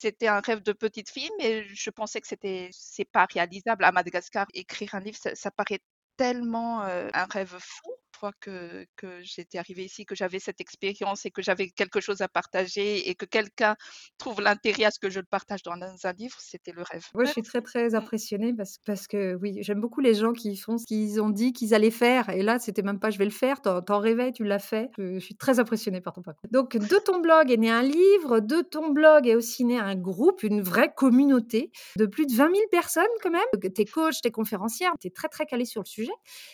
C'était 0.01 0.29
un 0.29 0.40
rêve 0.40 0.62
de 0.62 0.73
petite 0.73 1.11
fille, 1.11 1.31
mais 1.38 1.64
je 1.64 1.90
pensais 1.90 2.20
que 2.20 2.27
c'était 2.27 2.70
c'est 2.73 3.05
pas 3.05 3.27
réalisable 3.33 3.85
à 3.85 3.92
Madagascar. 3.92 4.46
Écrire 4.55 4.94
un 4.94 5.01
livre, 5.01 5.18
ça, 5.35 5.51
paraît 5.51 5.81
tellement 6.16 6.83
un 6.83 7.25
rêve 7.31 7.57
fou 7.59 7.99
fois 8.20 8.33
que, 8.40 8.87
que 8.96 9.22
j'étais 9.22 9.59
arrivée 9.59 9.85
ici, 9.85 10.04
que 10.04 10.14
j'avais 10.14 10.38
cette 10.38 10.61
expérience 10.61 11.24
et 11.24 11.30
que 11.30 11.40
j'avais 11.42 11.70
quelque 11.70 12.00
chose 12.00 12.20
à 12.20 12.28
partager 12.28 13.09
et 13.09 13.14
que 13.14 13.24
quelqu'un 13.24 13.76
trouve 14.18 14.40
l'intérêt 14.42 14.85
à 14.85 14.90
ce 14.90 14.98
que 14.98 15.09
je 15.09 15.20
le 15.20 15.26
partage 15.26 15.62
dans 15.62 15.72
un 15.72 16.12
livre, 16.12 16.37
c'était 16.38 16.72
le 16.72 16.83
rêve. 16.83 17.04
Moi, 17.14 17.24
je 17.24 17.33
suis 17.33 17.42
très, 17.42 17.62
très 17.62 17.90
mmh. 17.90 17.94
impressionnée 17.94 18.52
parce, 18.54 18.78
parce 18.85 19.06
que, 19.06 19.35
oui, 19.37 19.59
j'aime 19.62 19.80
beaucoup 19.80 20.00
les 20.00 20.14
gens 20.14 20.33
qui 20.33 20.56
font 20.56 20.76
ce 20.76 20.85
qu'ils 20.85 21.20
ont 21.20 21.30
dit 21.30 21.52
qu'ils 21.52 21.74
allaient 21.74 21.90
faire. 21.90 22.28
Et 22.28 22.42
là, 22.42 22.59
c'était 22.59 22.83
même 22.83 23.00
pas 23.00 23.11
je 23.11 23.18
vais 23.18 23.24
le 23.24 23.30
faire, 23.30 23.62
t'en 23.62 23.98
rêvais, 23.98 24.33
tu 24.33 24.44
l'as 24.44 24.59
fait. 24.59 24.90
Je, 24.98 25.18
suis 25.18 25.37
très 25.37 25.59
impressionnée 25.59 26.00
par 26.00 26.12
ton 26.12 26.22
parcours. 26.22 26.48
Donc, 26.50 26.76
de 26.76 26.96
ton 27.04 27.20
blog 27.20 27.50
est 27.50 27.56
né 27.56 27.70
un 27.70 27.83
livre, 27.83 28.40
de 28.40 28.61
ton 28.61 28.90
blog 28.90 29.26
est 29.26 29.35
aussi 29.35 29.64
né 29.64 29.78
un 29.78 29.94
groupe, 29.94 30.42
une 30.42 30.61
vraie 30.61 30.92
communauté 30.94 31.70
de 31.96 32.06
plus 32.06 32.26
de 32.26 32.35
20 32.35 32.54
000 32.54 32.68
personnes 32.70 33.04
quand 33.22 33.30
même. 33.30 33.72
T'es 33.74 33.85
coach, 33.85 34.20
t'es 34.20 34.30
conférencière, 34.30 34.92
t'es 35.00 35.11
très, 35.11 35.28
très 35.28 35.46
calé 35.46 35.64
sur 35.64 35.83
le 35.83 35.87
sujet. 35.87 36.12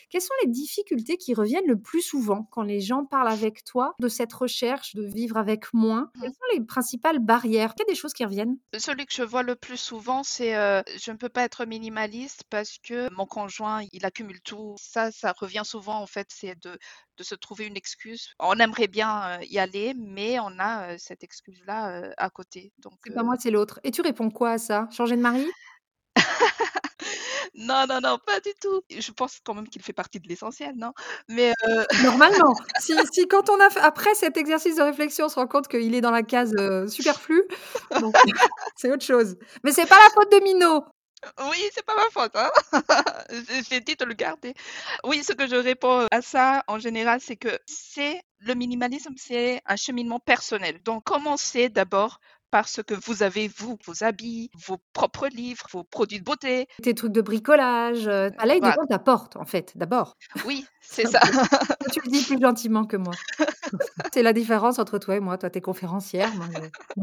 Quelles 0.09 0.21
sont 0.21 0.33
les 0.43 0.49
difficultés 0.49 1.17
qui 1.17 1.33
reviennent 1.33 1.56
le 1.65 1.79
plus 1.79 2.01
souvent 2.01 2.47
quand 2.51 2.61
les 2.61 2.81
gens 2.81 3.05
parlent 3.05 3.31
avec 3.31 3.63
toi 3.63 3.95
de 3.99 4.07
cette 4.07 4.33
recherche 4.33 4.95
de 4.95 5.03
vivre 5.03 5.37
avec 5.37 5.73
moins 5.73 6.11
Quelles 6.19 6.29
mmh. 6.29 6.33
sont 6.33 6.57
les 6.57 6.65
principales 6.65 7.19
barrières? 7.19 7.73
A 7.79 7.83
des 7.87 7.95
choses 7.95 8.13
qui 8.13 8.25
reviennent? 8.25 8.57
Celui 8.77 9.05
que 9.05 9.13
je 9.13 9.23
vois 9.23 9.43
le 9.43 9.55
plus 9.55 9.77
souvent, 9.77 10.23
c'est 10.23 10.55
euh, 10.55 10.81
je 10.99 11.11
ne 11.11 11.17
peux 11.17 11.29
pas 11.29 11.43
être 11.43 11.65
minimaliste 11.65 12.43
parce 12.49 12.77
que 12.79 13.13
mon 13.13 13.25
conjoint, 13.25 13.83
il 13.91 14.05
accumule 14.05 14.41
tout. 14.41 14.75
Ça, 14.79 15.11
ça 15.11 15.33
revient 15.37 15.63
souvent 15.63 16.01
en 16.01 16.07
fait, 16.07 16.27
c'est 16.31 16.55
de, 16.63 16.77
de 17.17 17.23
se 17.23 17.35
trouver 17.35 17.65
une 17.65 17.77
excuse. 17.77 18.29
On 18.39 18.57
aimerait 18.59 18.87
bien 18.87 19.39
euh, 19.39 19.45
y 19.45 19.59
aller, 19.59 19.93
mais 19.97 20.39
on 20.39 20.59
a 20.59 20.93
euh, 20.93 20.95
cette 20.97 21.23
excuse-là 21.23 22.11
à 22.17 22.29
côté. 22.29 22.73
Donc, 22.79 22.93
c'est 23.05 23.13
pas 23.13 23.23
moi, 23.23 23.35
c'est 23.39 23.51
l'autre. 23.51 23.79
Et 23.83 23.91
tu 23.91 24.01
réponds 24.01 24.29
quoi 24.29 24.51
à 24.51 24.57
ça? 24.57 24.87
Changer 24.91 25.15
de 25.15 25.21
mari? 25.21 25.45
non, 27.57 27.85
non, 27.89 27.99
non, 28.01 28.19
pas 28.23 28.39
du 28.39 28.51
tout. 28.61 28.81
Je 28.89 29.11
pense 29.11 29.39
quand 29.43 29.55
même 29.55 29.67
qu'il 29.67 29.81
fait 29.81 29.93
partie 29.93 30.19
de 30.19 30.27
l'essentiel, 30.27 30.75
non? 30.77 30.93
Mais 31.27 31.53
euh 31.67 31.85
Normalement, 32.03 32.55
si 32.79 32.93
si 33.11 33.27
quand 33.27 33.49
on 33.49 33.59
a 33.59 33.69
fait 33.69 33.79
après 33.79 34.13
cet 34.13 34.37
exercice 34.37 34.75
de 34.75 34.83
réflexion, 34.83 35.25
on 35.25 35.29
se 35.29 35.35
rend 35.35 35.47
compte 35.47 35.67
qu'il 35.67 35.95
est 35.95 36.01
dans 36.01 36.11
la 36.11 36.23
case, 36.23 36.53
superflu, 36.87 37.43
c'est 38.75 38.91
autre 38.91 39.05
chose. 39.05 39.35
Mais 39.63 39.71
c'est 39.71 39.87
pas 39.87 39.97
la 39.97 40.09
faute 40.13 40.31
de 40.31 40.43
Minot. 40.43 40.85
Oui, 41.49 41.57
c'est 41.73 41.83
pas 41.83 41.95
ma 41.95 42.09
faute, 42.11 42.35
hein. 42.35 42.51
J'ai 43.69 43.79
dit 43.79 43.95
de 43.95 44.05
le 44.05 44.13
garder. 44.13 44.53
Oui, 45.03 45.23
ce 45.23 45.33
que 45.33 45.47
je 45.47 45.55
réponds 45.55 46.05
à 46.11 46.21
ça, 46.21 46.63
en 46.67 46.77
général, 46.77 47.19
c'est 47.21 47.37
que 47.37 47.57
c'est 47.65 48.21
le 48.39 48.53
minimalisme, 48.53 49.13
c'est 49.17 49.61
un 49.65 49.75
cheminement 49.75 50.19
personnel. 50.19 50.79
Donc 50.83 51.03
commencez 51.05 51.69
d'abord 51.69 52.19
parce 52.51 52.81
que 52.83 52.93
vous 52.93 53.23
avez, 53.23 53.47
vous, 53.47 53.77
vos 53.85 54.03
habits, 54.03 54.49
vos 54.65 54.77
propres 54.93 55.27
livres, 55.27 55.65
vos 55.71 55.83
produits 55.83 56.19
de 56.19 56.23
beauté. 56.23 56.67
Tes 56.81 56.93
trucs 56.93 57.11
de 57.11 57.21
bricolage. 57.21 58.07
Euh, 58.07 58.29
là, 58.43 58.55
il 58.55 58.59
voilà. 58.59 58.77
ta 58.89 58.99
porte, 58.99 59.35
en 59.35 59.45
fait, 59.45 59.73
d'abord. 59.75 60.17
Oui, 60.45 60.65
c'est 60.81 61.05
ça. 61.05 61.19
tu 61.91 62.01
le 62.05 62.11
dis 62.11 62.23
plus 62.23 62.39
gentiment 62.39 62.85
que 62.85 62.97
moi. 62.97 63.13
c'est 64.13 64.23
la 64.23 64.33
différence 64.33 64.79
entre 64.79 64.97
toi 64.97 65.15
et 65.15 65.19
moi. 65.19 65.37
Toi, 65.37 65.49
tu 65.49 65.57
es 65.57 65.61
conférencière, 65.61 66.33
moi, 66.35 66.47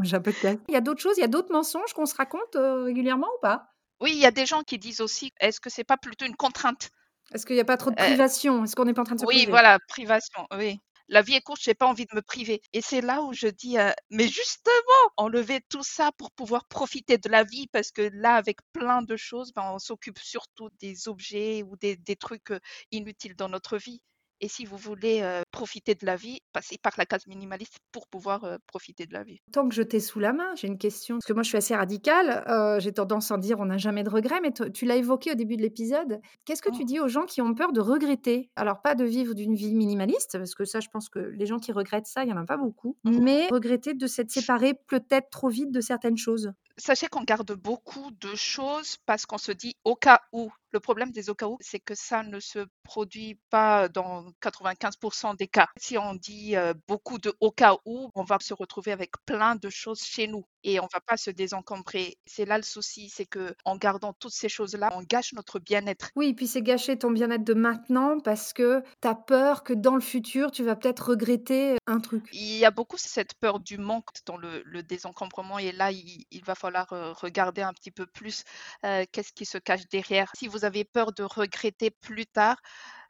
j'ai 0.03 0.15
un 0.15 0.21
peu 0.21 0.31
de. 0.31 0.59
Il 0.67 0.73
y 0.73 0.77
a 0.77 0.81
d'autres 0.81 1.01
choses, 1.01 1.17
il 1.17 1.21
y 1.21 1.25
a 1.25 1.27
d'autres 1.27 1.51
mensonges 1.51 1.93
qu'on 1.93 2.05
se 2.05 2.15
raconte 2.15 2.55
euh, 2.55 2.83
régulièrement 2.83 3.27
ou 3.27 3.41
pas? 3.41 3.67
Oui, 4.01 4.11
il 4.13 4.19
y 4.19 4.25
a 4.25 4.31
des 4.31 4.45
gens 4.45 4.61
qui 4.63 4.77
disent 4.77 5.01
aussi, 5.01 5.31
est-ce 5.39 5.61
que 5.61 5.69
c'est 5.69 5.83
pas 5.83 5.97
plutôt 5.97 6.25
une 6.25 6.35
contrainte? 6.35 6.89
Est-ce 7.33 7.45
qu'il 7.45 7.55
n'y 7.55 7.61
a 7.61 7.65
pas 7.65 7.77
trop 7.77 7.89
de 7.89 7.95
privation? 7.95 8.63
Est-ce 8.63 8.75
qu'on 8.75 8.85
n'est 8.85 8.93
pas 8.93 9.01
en 9.01 9.05
train 9.05 9.15
de 9.15 9.21
se 9.21 9.25
Oui, 9.25 9.45
voilà, 9.49 9.79
privation, 9.87 10.45
oui. 10.57 10.79
La 11.07 11.21
vie 11.23 11.33
est 11.33 11.41
courte, 11.41 11.61
j'ai 11.63 11.73
pas 11.73 11.87
envie 11.87 12.05
de 12.05 12.15
me 12.15 12.21
priver. 12.21 12.61
Et 12.73 12.81
c'est 12.81 13.01
là 13.01 13.21
où 13.23 13.33
je 13.33 13.47
dis, 13.47 13.77
mais 14.11 14.27
justement, 14.27 14.73
enlever 15.17 15.61
tout 15.69 15.83
ça 15.83 16.11
pour 16.17 16.31
pouvoir 16.31 16.65
profiter 16.67 17.17
de 17.17 17.29
la 17.29 17.43
vie, 17.43 17.67
parce 17.67 17.91
que 17.91 18.09
là, 18.13 18.35
avec 18.35 18.59
plein 18.73 19.01
de 19.01 19.15
choses, 19.15 19.51
ben, 19.53 19.71
on 19.73 19.79
s'occupe 19.79 20.19
surtout 20.19 20.69
des 20.79 21.07
objets 21.07 21.63
ou 21.63 21.75
des, 21.77 21.95
des 21.97 22.15
trucs 22.15 22.53
inutiles 22.91 23.35
dans 23.35 23.49
notre 23.49 23.77
vie. 23.77 24.01
Et 24.41 24.47
si 24.47 24.65
vous 24.65 24.77
voulez 24.77 25.23
profiter 25.51 25.95
de 25.95 26.05
la 26.05 26.15
vie, 26.15 26.39
passez 26.53 26.77
par 26.81 26.93
la 26.97 27.05
case 27.05 27.27
minimaliste 27.27 27.77
pour 27.91 28.07
pouvoir 28.07 28.57
profiter 28.67 29.05
de 29.05 29.13
la 29.13 29.23
vie. 29.23 29.39
Tant 29.51 29.67
que 29.67 29.75
je 29.75 29.81
t'ai 29.81 29.99
sous 29.99 30.19
la 30.19 30.33
main, 30.33 30.53
j'ai 30.55 30.67
une 30.67 30.77
question. 30.77 31.15
Parce 31.15 31.25
que 31.25 31.33
moi, 31.33 31.43
je 31.43 31.49
suis 31.49 31.57
assez 31.57 31.75
radicale. 31.75 32.43
j'ai 32.79 32.91
tendance 32.91 33.31
à 33.31 33.37
dire 33.37 33.59
on 33.59 33.65
n'a 33.65 33.77
jamais 33.77 34.03
de 34.03 34.09
regrets, 34.09 34.41
mais 34.41 34.51
tu 34.73 34.85
l'as 34.85 34.95
évoqué 34.95 35.31
au 35.31 35.35
début 35.35 35.57
de 35.57 35.61
l'épisode. 35.61 36.19
Qu'est-ce 36.45 36.61
que 36.61 36.71
tu 36.71 36.83
mmh. 36.83 36.85
dis 36.85 36.99
aux 36.99 37.07
gens 37.07 37.25
qui 37.25 37.41
ont 37.41 37.53
peur 37.53 37.71
de 37.71 37.81
regretter? 37.81 38.49
Alors, 38.55 38.81
pas 38.81 38.95
de 38.95 39.05
vivre 39.05 39.33
d'une 39.33 39.55
vie 39.55 39.73
minimaliste, 39.73 40.37
parce 40.37 40.55
que 40.55 40.65
ça, 40.65 40.79
je 40.79 40.89
pense 40.89 41.09
que 41.09 41.19
les 41.19 41.45
gens 41.45 41.57
qui 41.57 41.71
regrettent 41.71 42.07
ça, 42.07 42.23
il 42.23 42.27
n'y 42.27 42.33
en 42.33 42.37
a 42.37 42.45
pas 42.45 42.57
beaucoup, 42.57 42.97
mmh. 43.03 43.19
mais 43.21 43.47
regretter 43.47 43.93
de 43.93 44.07
s'être 44.07 44.31
séparé 44.31 44.73
peut-être 44.87 45.29
trop 45.29 45.49
vite 45.49 45.71
de 45.71 45.81
certaines 45.81 46.17
choses. 46.17 46.51
Sachez 46.77 47.07
qu'on 47.07 47.23
garde 47.23 47.53
beaucoup 47.53 48.11
de 48.11 48.35
choses 48.35 48.97
parce 49.05 49.25
qu'on 49.25 49.37
se 49.37 49.51
dit 49.51 49.75
au 49.85 49.95
cas 49.95 50.19
où. 50.33 50.51
Le 50.71 50.81
problème 50.81 51.11
des 51.11 51.29
au 51.29 51.35
cas 51.35 51.47
où, 51.47 51.57
c'est 51.61 51.79
que 51.79 51.95
ça 51.95 52.21
ne 52.21 52.39
se 52.41 52.67
produit 52.83 53.39
pas 53.49 53.87
dans 53.87 54.29
95% 54.41 55.37
des 55.37 55.47
cas. 55.47 55.69
Si 55.77 55.97
on 55.97 56.15
dit 56.15 56.55
beaucoup 56.87 57.17
de 57.17 57.33
au 57.39 57.51
cas 57.51 57.77
où, 57.85 58.11
on 58.13 58.23
va 58.25 58.37
se 58.41 58.53
retrouver 58.53 58.91
avec 58.91 59.11
plein 59.25 59.55
de 59.55 59.69
choses 59.69 60.01
chez 60.03 60.27
nous 60.27 60.45
et 60.65 60.79
on 60.79 60.87
va 60.91 60.99
pas 60.99 61.15
se 61.15 61.29
désencombrer. 61.29 62.17
C'est 62.25 62.43
là 62.45 62.57
le 62.57 62.63
souci, 62.63 63.09
c'est 63.09 63.27
que 63.27 63.55
en 63.63 63.77
gardant 63.77 64.13
toutes 64.13 64.33
ces 64.33 64.49
choses-là, 64.49 64.89
on 64.95 65.03
gâche 65.03 65.31
notre 65.33 65.59
bien-être. 65.59 66.09
Oui, 66.15 66.33
puis 66.33 66.47
c'est 66.47 66.63
gâcher 66.63 66.97
ton 66.97 67.11
bien-être 67.11 67.43
de 67.43 67.53
maintenant 67.53 68.19
parce 68.19 68.51
que 68.51 68.83
tu 69.01 69.07
as 69.07 69.15
peur 69.15 69.63
que 69.63 69.73
dans 69.73 69.95
le 69.95 70.01
futur, 70.01 70.51
tu 70.51 70.63
vas 70.63 70.75
peut-être 70.75 71.09
regretter 71.11 71.77
un 71.85 71.99
truc. 71.99 72.27
Il 72.33 72.57
y 72.57 72.65
a 72.65 72.71
beaucoup 72.71 72.97
cette 72.97 73.35
peur 73.35 73.59
du 73.59 73.77
manque 73.77 74.09
dans 74.25 74.37
le, 74.37 74.63
désencombrement 74.81 75.59
et 75.59 75.71
là, 75.71 75.91
il, 75.91 76.25
il 76.31 76.43
va 76.43 76.55
falloir 76.55 76.87
regarder 77.21 77.61
un 77.61 77.73
petit 77.73 77.91
peu 77.91 78.07
plus 78.07 78.43
qu'est-ce 78.81 79.33
qui 79.33 79.45
se 79.45 79.57
cache 79.59 79.87
derrière. 79.89 80.31
Si 80.35 80.47
vous 80.47 80.65
avez 80.65 80.83
peur 80.83 81.13
de 81.13 81.23
regretter 81.23 81.91
plus 81.91 82.25
tard, 82.25 82.57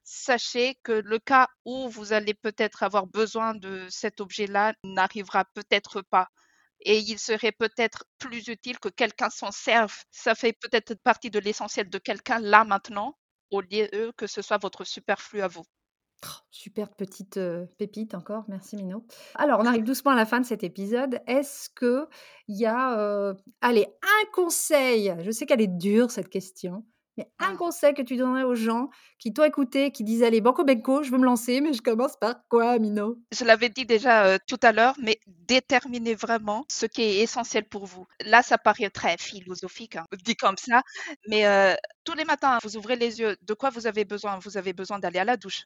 sachez 0.04 0.76
que 0.84 0.92
le 0.92 1.20
cas 1.20 1.48
où 1.66 1.90
vous 1.90 2.14
allez 2.14 2.34
peut-être 2.34 2.84
avoir 2.84 3.08
besoin 3.08 3.56
de 3.56 3.88
cet 3.90 4.22
objet-là 4.22 4.74
n'arrivera 4.84 5.46
peut-être 5.46 6.02
pas. 6.02 6.30
Et 6.86 7.00
il 7.00 7.20
serait 7.20 7.52
peut-être 7.52 8.06
plus 8.20 8.48
utile 8.48 8.80
que 8.80 8.90
quelqu'un 8.90 9.30
s'en 9.30 9.52
serve. 9.52 9.94
Ça 10.12 10.36
fait 10.36 10.54
peut-être 10.54 10.96
partie 11.04 11.30
de 11.30 11.40
l'essentiel 11.40 11.90
de 11.90 11.98
quelqu'un 11.98 12.40
là 12.40 12.64
maintenant, 12.64 13.18
au 13.52 13.60
lieu 13.62 14.14
que 14.16 14.28
ce 14.28 14.42
soit 14.42 14.60
votre 14.60 14.84
superflu 14.86 15.42
à 15.42 15.48
vous. 15.48 15.66
Oh, 16.24 16.30
super 16.50 16.90
petite 16.96 17.40
pépite 17.78 18.16
encore, 18.16 18.46
merci 18.48 18.78
Mino. 18.78 19.06
Alors, 19.36 19.60
on 19.60 19.66
arrive 19.66 19.84
doucement 19.84 20.12
à 20.12 20.16
la 20.16 20.26
fin 20.26 20.40
de 20.40 20.46
cet 20.46 20.64
épisode. 20.64 21.20
Est-ce 21.28 21.70
que 21.70 22.08
il 22.48 22.58
y 22.58 22.66
a, 22.66 23.34
allez, 23.62 23.88
un 24.02 24.32
conseil? 24.32 25.14
Je 25.22 25.32
sais 25.32 25.46
qu'elle 25.46 25.62
est 25.62 25.68
dure 25.68 26.10
cette 26.10 26.30
question, 26.30 26.86
mais 27.18 27.30
un 27.40 27.54
mmh. 27.54 27.58
conseil 27.58 27.94
que 27.94 28.02
tu 28.02 28.18
donnerais 28.18 28.44
aux 28.44 28.56
gens 28.56 28.90
qui 29.20 29.34
t'ont 29.34 29.44
écouté, 29.44 29.92
qui 29.92 30.04
disent 30.04 30.24
allez 30.24 30.42
banco 30.42 30.64
benco, 30.64 31.04
je 31.04 31.12
veux 31.12 31.18
me 31.18 31.26
lancer, 31.26 31.62
mais 31.62 31.74
je 31.74 31.82
commence 31.82 32.18
par 32.18 32.36
quoi, 32.50 32.78
Mino? 32.80 33.18
Je 33.32 33.46
l'avais 33.46 33.70
dit 33.70 33.86
déjà 33.86 34.38
tout 34.40 34.60
à 34.62 34.72
l'heure, 34.72 34.96
mais 35.02 35.20
déterminez 35.28 36.16
vraiment 36.16 36.66
ce 36.70 36.86
qui 36.86 37.02
est 37.02 37.18
essentiel 37.20 37.66
pour 37.68 37.86
vous. 37.86 38.06
Là, 38.22 38.42
ça 38.42 38.58
paraît 38.58 38.90
très 38.90 39.18
philosophique, 39.18 39.96
hein, 39.96 40.06
dit 40.26 40.36
comme 40.36 40.58
ça, 40.58 40.82
mais 41.28 41.46
tous 42.04 42.14
les 42.16 42.26
matins, 42.26 42.60
vous 42.64 42.78
ouvrez 42.78 42.96
les 42.96 43.20
yeux. 43.20 43.38
De 43.42 43.54
quoi 43.54 43.70
vous 43.70 43.88
avez 43.88 44.06
besoin? 44.06 44.40
Vous 44.40 44.58
avez 44.58 44.74
besoin 44.74 45.00
d'aller 45.00 45.20
à 45.20 45.26
la 45.26 45.38
douche 45.38 45.66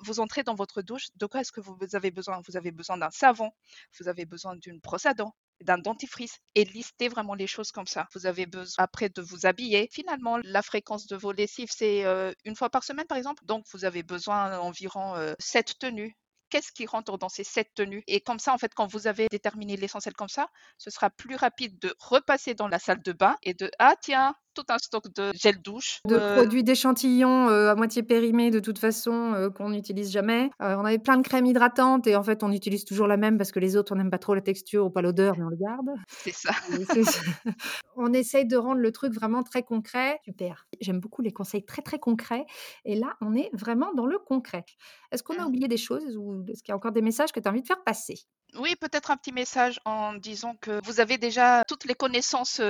vous 0.00 0.20
entrez 0.20 0.42
dans 0.42 0.54
votre 0.54 0.82
douche, 0.82 1.08
de 1.16 1.26
quoi 1.26 1.40
est-ce 1.40 1.52
que 1.52 1.60
vous 1.60 1.76
avez 1.94 2.10
besoin? 2.10 2.40
Vous 2.46 2.56
avez 2.56 2.70
besoin 2.70 2.96
d'un 2.96 3.10
savon, 3.10 3.50
vous 3.98 4.08
avez 4.08 4.26
besoin 4.26 4.56
d'une 4.56 4.78
brosse 4.78 5.06
à 5.06 5.14
dents, 5.14 5.34
d'un 5.62 5.78
dentifrice 5.78 6.38
et 6.54 6.64
listez 6.64 7.08
vraiment 7.08 7.34
les 7.34 7.46
choses 7.46 7.72
comme 7.72 7.86
ça. 7.86 8.06
Vous 8.14 8.26
avez 8.26 8.46
besoin 8.46 8.74
après 8.78 9.08
de 9.08 9.22
vous 9.22 9.46
habiller. 9.46 9.88
Finalement, 9.92 10.38
la 10.44 10.62
fréquence 10.62 11.06
de 11.06 11.16
vos 11.16 11.32
lessives, 11.32 11.70
c'est 11.70 12.04
euh, 12.04 12.32
une 12.44 12.56
fois 12.56 12.70
par 12.70 12.84
semaine, 12.84 13.06
par 13.06 13.18
exemple. 13.18 13.44
Donc, 13.44 13.64
vous 13.72 13.84
avez 13.84 14.02
besoin 14.02 14.50
d'environ 14.50 15.14
euh, 15.16 15.34
sept 15.38 15.78
tenues 15.78 16.16
qu'est-ce 16.50 16.72
qui 16.72 16.86
rentre 16.86 17.18
dans 17.18 17.28
ces 17.28 17.44
sept 17.44 17.68
tenues? 17.74 18.02
Et 18.06 18.20
comme 18.20 18.38
ça, 18.38 18.52
en 18.52 18.58
fait, 18.58 18.74
quand 18.74 18.86
vous 18.86 19.06
avez 19.06 19.26
déterminé 19.30 19.76
l'essentiel 19.76 20.14
comme 20.14 20.28
ça, 20.28 20.48
ce 20.78 20.90
sera 20.90 21.10
plus 21.10 21.36
rapide 21.36 21.78
de 21.78 21.94
repasser 21.98 22.54
dans 22.54 22.68
la 22.68 22.78
salle 22.78 23.02
de 23.02 23.12
bain 23.12 23.36
et 23.42 23.54
de 23.54 23.70
ah 23.78 23.94
tiens, 24.00 24.34
tout 24.54 24.64
un 24.68 24.78
stock 24.78 25.04
de 25.14 25.32
gel 25.34 25.60
douche. 25.62 26.00
De 26.06 26.14
euh, 26.14 26.36
produits 26.36 26.64
d'échantillons 26.64 27.48
euh, 27.48 27.70
à 27.70 27.74
moitié 27.74 28.02
périmés 28.02 28.50
de 28.50 28.60
toute 28.60 28.78
façon 28.78 29.32
euh, 29.34 29.50
qu'on 29.50 29.70
n'utilise 29.70 30.10
jamais. 30.10 30.50
on 30.60 30.84
avait 30.84 30.98
plein 30.98 31.16
de 31.16 31.22
crèmes 31.22 31.46
hydratantes 31.46 32.06
et 32.06 32.16
en 32.16 32.22
fait 32.22 32.42
on 32.42 32.52
utilise 32.52 32.84
toujours 32.84 33.06
la 33.06 33.16
même 33.16 33.38
parce 33.38 33.52
que 33.52 33.60
les 33.60 33.76
autres 33.76 33.92
on 33.92 33.96
n'aime 33.96 34.10
pas 34.10 34.18
trop 34.18 34.34
la 34.34 34.40
texture 34.40 34.86
ou 34.86 34.90
pas 34.90 35.02
l'odeur 35.02 35.36
mais 35.38 35.44
on 35.44 35.48
le 35.48 35.56
garde. 35.56 35.90
C'est 36.08 36.34
ça. 36.34 36.50
on 37.96 38.12
essaye 38.12 38.46
de 38.46 38.56
rendre 38.56 38.80
le 38.80 38.92
truc 38.92 39.12
vraiment 39.12 39.42
très 39.42 39.62
concret. 39.62 40.20
Super. 40.24 40.66
J'aime 40.80 41.00
beaucoup 41.00 41.22
les 41.22 41.32
conseils 41.32 41.64
très 41.64 41.82
très 41.82 41.98
concrets 41.98 42.46
et 42.84 42.96
là 42.96 43.16
on 43.20 43.34
est 43.34 43.50
vraiment 43.52 43.92
dans 43.94 44.06
le 44.06 44.18
concret. 44.18 44.64
Est-ce 45.12 45.22
qu'on 45.22 45.36
a 45.38 45.44
mmh. 45.44 45.48
oublié 45.48 45.68
des 45.68 45.76
choses 45.76 46.16
ou 46.16 46.44
est-ce 46.48 46.62
qu'il 46.62 46.72
y 46.72 46.74
a 46.74 46.76
encore 46.76 46.92
des 46.92 47.02
messages 47.02 47.32
que 47.32 47.40
tu 47.40 47.48
as 47.48 47.50
envie 47.50 47.62
de 47.62 47.66
faire 47.66 47.82
passer? 47.84 48.16
Oui, 48.54 48.76
peut-être 48.76 49.10
un 49.10 49.16
petit 49.16 49.32
message 49.32 49.78
en 49.84 50.14
disant 50.14 50.54
que 50.56 50.80
vous 50.84 51.00
avez 51.00 51.18
déjà 51.18 51.64
toutes 51.66 51.84
les 51.84 51.94
connaissances 51.94 52.60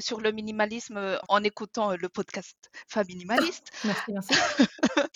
sur 0.00 0.20
le 0.20 0.32
minimalisme 0.32 1.18
en 1.28 1.44
écoutant 1.44 1.96
le 1.96 2.08
podcast 2.08 2.56
Femme 2.88 3.06
Minimaliste. 3.08 3.70
Merci, 3.84 4.12
merci. 4.12 4.34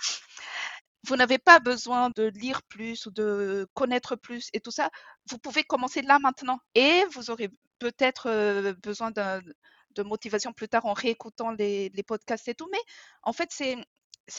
vous 1.05 1.17
n'avez 1.17 1.39
pas 1.39 1.59
besoin 1.61 2.11
de 2.15 2.25
lire 2.25 2.63
plus 2.63 3.07
ou 3.07 3.11
de 3.11 3.67
connaître 3.75 4.17
plus 4.17 4.49
et 4.53 4.61
tout 4.61 4.71
ça. 4.71 4.91
Vous 5.31 5.39
pouvez 5.39 5.65
commencer 5.65 6.03
là 6.03 6.19
maintenant 6.19 6.59
et 6.75 7.05
vous 7.13 7.31
aurez 7.31 7.51
peut-être 7.79 8.75
besoin 8.83 9.11
de 9.11 10.03
motivation 10.03 10.53
plus 10.53 10.69
tard 10.69 10.87
en 10.87 10.93
réécoutant 10.93 11.51
les, 11.53 11.89
les 11.91 12.03
podcasts 12.03 12.49
et 12.49 12.55
tout. 12.55 12.69
Mais 12.71 12.83
en 13.23 13.33
fait, 13.33 13.51
c'est 13.51 13.77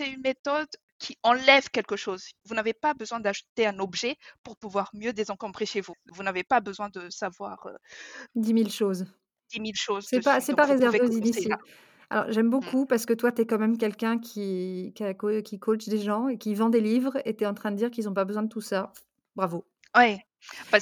une 0.08 0.22
méthode 0.22 0.70
qui 1.04 1.18
enlève 1.22 1.70
quelque 1.70 1.98
chose. 1.98 2.30
Vous 2.46 2.56
n'avez 2.56 2.72
pas 2.72 2.94
besoin 2.94 3.20
d'acheter 3.20 3.66
un 3.66 3.78
objet 3.80 4.16
pour 4.42 4.56
pouvoir 4.56 4.90
mieux 4.94 5.12
désencombrer 5.12 5.66
chez 5.66 5.82
vous. 5.82 5.94
Vous 6.14 6.24
n'avez 6.24 6.46
pas 6.46 6.62
besoin 6.62 6.88
de 6.88 7.10
savoir 7.10 7.66
euh, 7.66 7.74
10 8.36 8.54
000 8.58 8.70
choses. 8.70 9.06
10 9.52 9.58
000 9.58 9.72
choses. 9.74 10.06
C'est 10.10 10.24
pas, 10.24 10.40
c'est 10.40 10.56
pas 10.56 10.64
réservé 10.64 11.02
aux 11.02 11.12
initiés. 11.12 11.52
Alors, 12.10 12.32
j'aime 12.32 12.48
mmh. 12.48 12.52
beaucoup 12.52 12.86
parce 12.86 13.06
que 13.06 13.14
toi, 13.14 13.34
tu 13.34 13.42
es 13.42 13.46
quand 13.46 13.60
même 13.60 13.78
quelqu'un 13.78 14.18
qui, 14.18 14.94
qui, 14.96 15.04
qui, 15.44 15.60
coach 15.60 15.90
des 15.90 16.00
gens 16.00 16.30
et 16.30 16.38
qui 16.38 16.56
vend 16.56 16.70
des 16.70 16.80
livres 16.80 17.18
et 17.26 17.36
tu 17.36 17.44
es 17.44 17.48
en 17.48 17.54
train 17.54 17.72
de 17.72 17.76
dire 17.76 17.92
qu'ils 17.92 18.06
n'ont 18.06 18.14
pas 18.14 18.24
besoin 18.24 18.44
de 18.44 18.50
tout 18.50 18.62
ça. 18.62 18.94
Bravo. 19.36 19.66
Oui, 19.98 20.20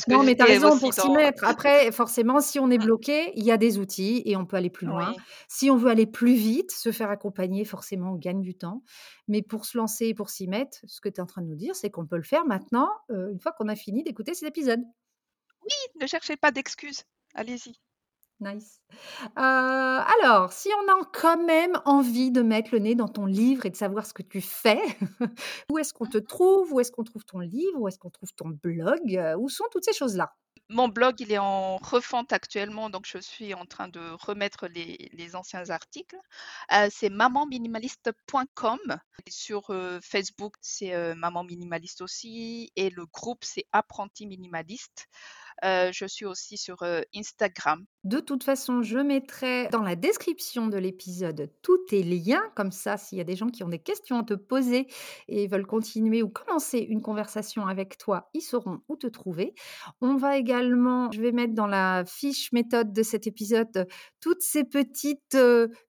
non, 0.08 0.24
mais 0.24 0.36
tu 0.36 0.42
as 0.42 0.46
raison 0.46 0.78
pour 0.78 0.94
s'y 0.94 1.10
mettre. 1.10 1.44
Après, 1.48 1.92
forcément, 1.92 2.40
si 2.40 2.60
on 2.60 2.70
est 2.70 2.78
mmh. 2.78 2.84
bloqué, 2.84 3.32
il 3.36 3.44
y 3.44 3.52
a 3.52 3.58
des 3.58 3.78
outils 3.78 4.22
et 4.26 4.36
on 4.36 4.46
peut 4.46 4.58
aller 4.58 4.70
plus 4.70 4.88
loin. 4.88 5.14
Si 5.48 5.70
on 5.70 5.78
veut 5.78 5.90
aller 5.90 6.08
plus 6.08 6.34
vite, 6.34 6.72
se 6.72 6.92
faire 6.92 7.10
accompagner, 7.10 7.66
forcément, 7.66 8.14
on 8.14 8.16
gagne 8.16 8.42
du 8.42 8.56
temps. 8.56 8.84
Mais 9.28 9.42
pour 9.42 9.66
se 9.66 9.78
lancer 9.78 10.08
et 10.08 10.14
pour 10.14 10.30
s'y 10.30 10.48
mettre, 10.48 10.80
ce 10.86 11.02
que 11.02 11.10
tu 11.10 11.16
es 11.18 11.22
en 11.22 11.26
train 11.26 11.42
de 11.42 11.48
nous 11.48 11.56
dire, 11.56 11.76
c'est 11.76 11.90
qu'on 11.90 12.06
peut 12.06 12.18
le 12.18 12.24
faire 12.24 12.46
maintenant, 12.46 12.90
une 13.10 13.40
fois 13.40 13.52
qu'on 13.52 13.68
a 13.68 13.76
fini 13.76 14.04
d'écouter 14.04 14.34
cet 14.34 14.50
épisode. 14.50 14.82
Oui, 15.64 16.02
ne 16.02 16.08
cherchez 16.08 16.38
pas 16.38 16.52
d'excuses. 16.52 17.04
Allez-y. 17.36 17.76
Nice. 18.42 18.82
alors, 19.36 20.52
si 20.52 20.70
on 20.84 20.92
a 20.92 21.06
quand 21.14 21.44
même 21.44 21.80
envie 21.86 22.32
de 22.32 22.42
mettre 22.42 22.72
le 22.74 22.80
nez 22.80 22.96
dans 22.96 23.08
ton 23.08 23.28
livre 23.28 23.68
et 23.68 23.70
de 23.70 23.76
savoir 23.76 24.06
ce 24.06 24.14
que 24.14 24.24
tu 24.24 24.42
fais, 24.42 24.82
où 25.72 25.78
est-ce 25.78 25.94
qu'on 25.94 26.08
te 26.08 26.18
trouve? 26.18 26.74
Où 26.74 26.80
est-ce 26.80 26.92
qu'on 26.92 27.04
trouve 27.04 27.24
ton 27.24 27.40
livre? 27.40 27.80
Où 27.80 27.88
est-ce 27.88 28.00
qu'on 28.00 28.10
trouve 28.10 28.34
ton 28.34 28.50
blog? 28.50 29.20
où 29.38 29.48
sont 29.48 29.66
toutes 29.72 29.86
ces 29.86 29.94
choses-là? 29.94 30.34
Mon 30.70 30.88
blog, 30.88 31.20
il 31.20 31.32
est 31.32 31.38
en 31.38 31.78
refonte 31.78 32.32
actuellement, 32.32 32.90
donc 32.90 33.06
je 33.06 33.18
suis 33.18 33.54
en 33.54 33.66
train 33.66 33.90
de 33.90 34.00
remettre 34.26 34.68
les, 34.68 35.36
anciens 35.36 35.70
articles. 35.70 36.18
c'est 36.90 37.10
mamanminimaliste.com. 37.10 38.80
Sur 39.28 39.76
Facebook, 40.02 40.56
c'est 40.62 41.14
Maman 41.16 41.44
Minimaliste 41.44 42.02
aussi. 42.02 42.72
Et 42.76 42.90
le 42.90 43.06
groupe, 43.06 43.44
c'est 43.44 43.66
Apprenti 43.72 44.26
Minimaliste 44.26 45.10
je 45.64 46.06
suis 46.08 46.26
aussi 46.26 46.58
sur 46.58 46.78
Instagram. 47.16 47.86
De 48.04 48.20
toute 48.20 48.44
façon, 48.44 48.82
je 48.82 48.98
mettrai 48.98 49.68
dans 49.72 49.84
la 49.84 49.96
description 49.96 50.68
de 50.68 50.78
l'épisode 50.78 51.52
tous 51.62 51.78
tes 51.88 52.02
liens. 52.02 52.42
Comme 52.56 52.72
ça, 52.72 52.98
s'il 52.98 53.20
y 53.20 53.22
a 53.22 53.24
des 53.24 53.36
gens 53.36 53.50
qui 53.50 53.64
ont 53.64 53.70
des 53.70 53.80
questions 53.80 54.20
à 54.20 54.24
te 54.24 54.34
poser 54.34 54.88
et 55.28 55.48
veulent 55.48 55.68
continuer 55.68 56.24
ou 56.24 56.30
commencer 56.30 56.80
une 56.80 57.02
conversation 57.02 57.68
avec 57.68 57.98
toi, 57.98 58.30
ils 58.34 58.42
sauront 58.42 58.80
où 58.90 58.96
te 58.96 59.08
trouver. 59.08 59.54
On 60.02 60.16
va 60.16 60.38
également, 60.38 61.12
je 61.12 61.22
vais 61.22 61.32
mettre 61.32 61.54
dans 61.54 61.68
la 61.68 62.04
fiche 62.08 62.52
méthode 62.52 62.92
de 62.92 63.04
cet 63.04 63.28
épisode 63.28 63.88
toutes 64.20 64.42
ces 64.42 64.64
petites 64.64 65.38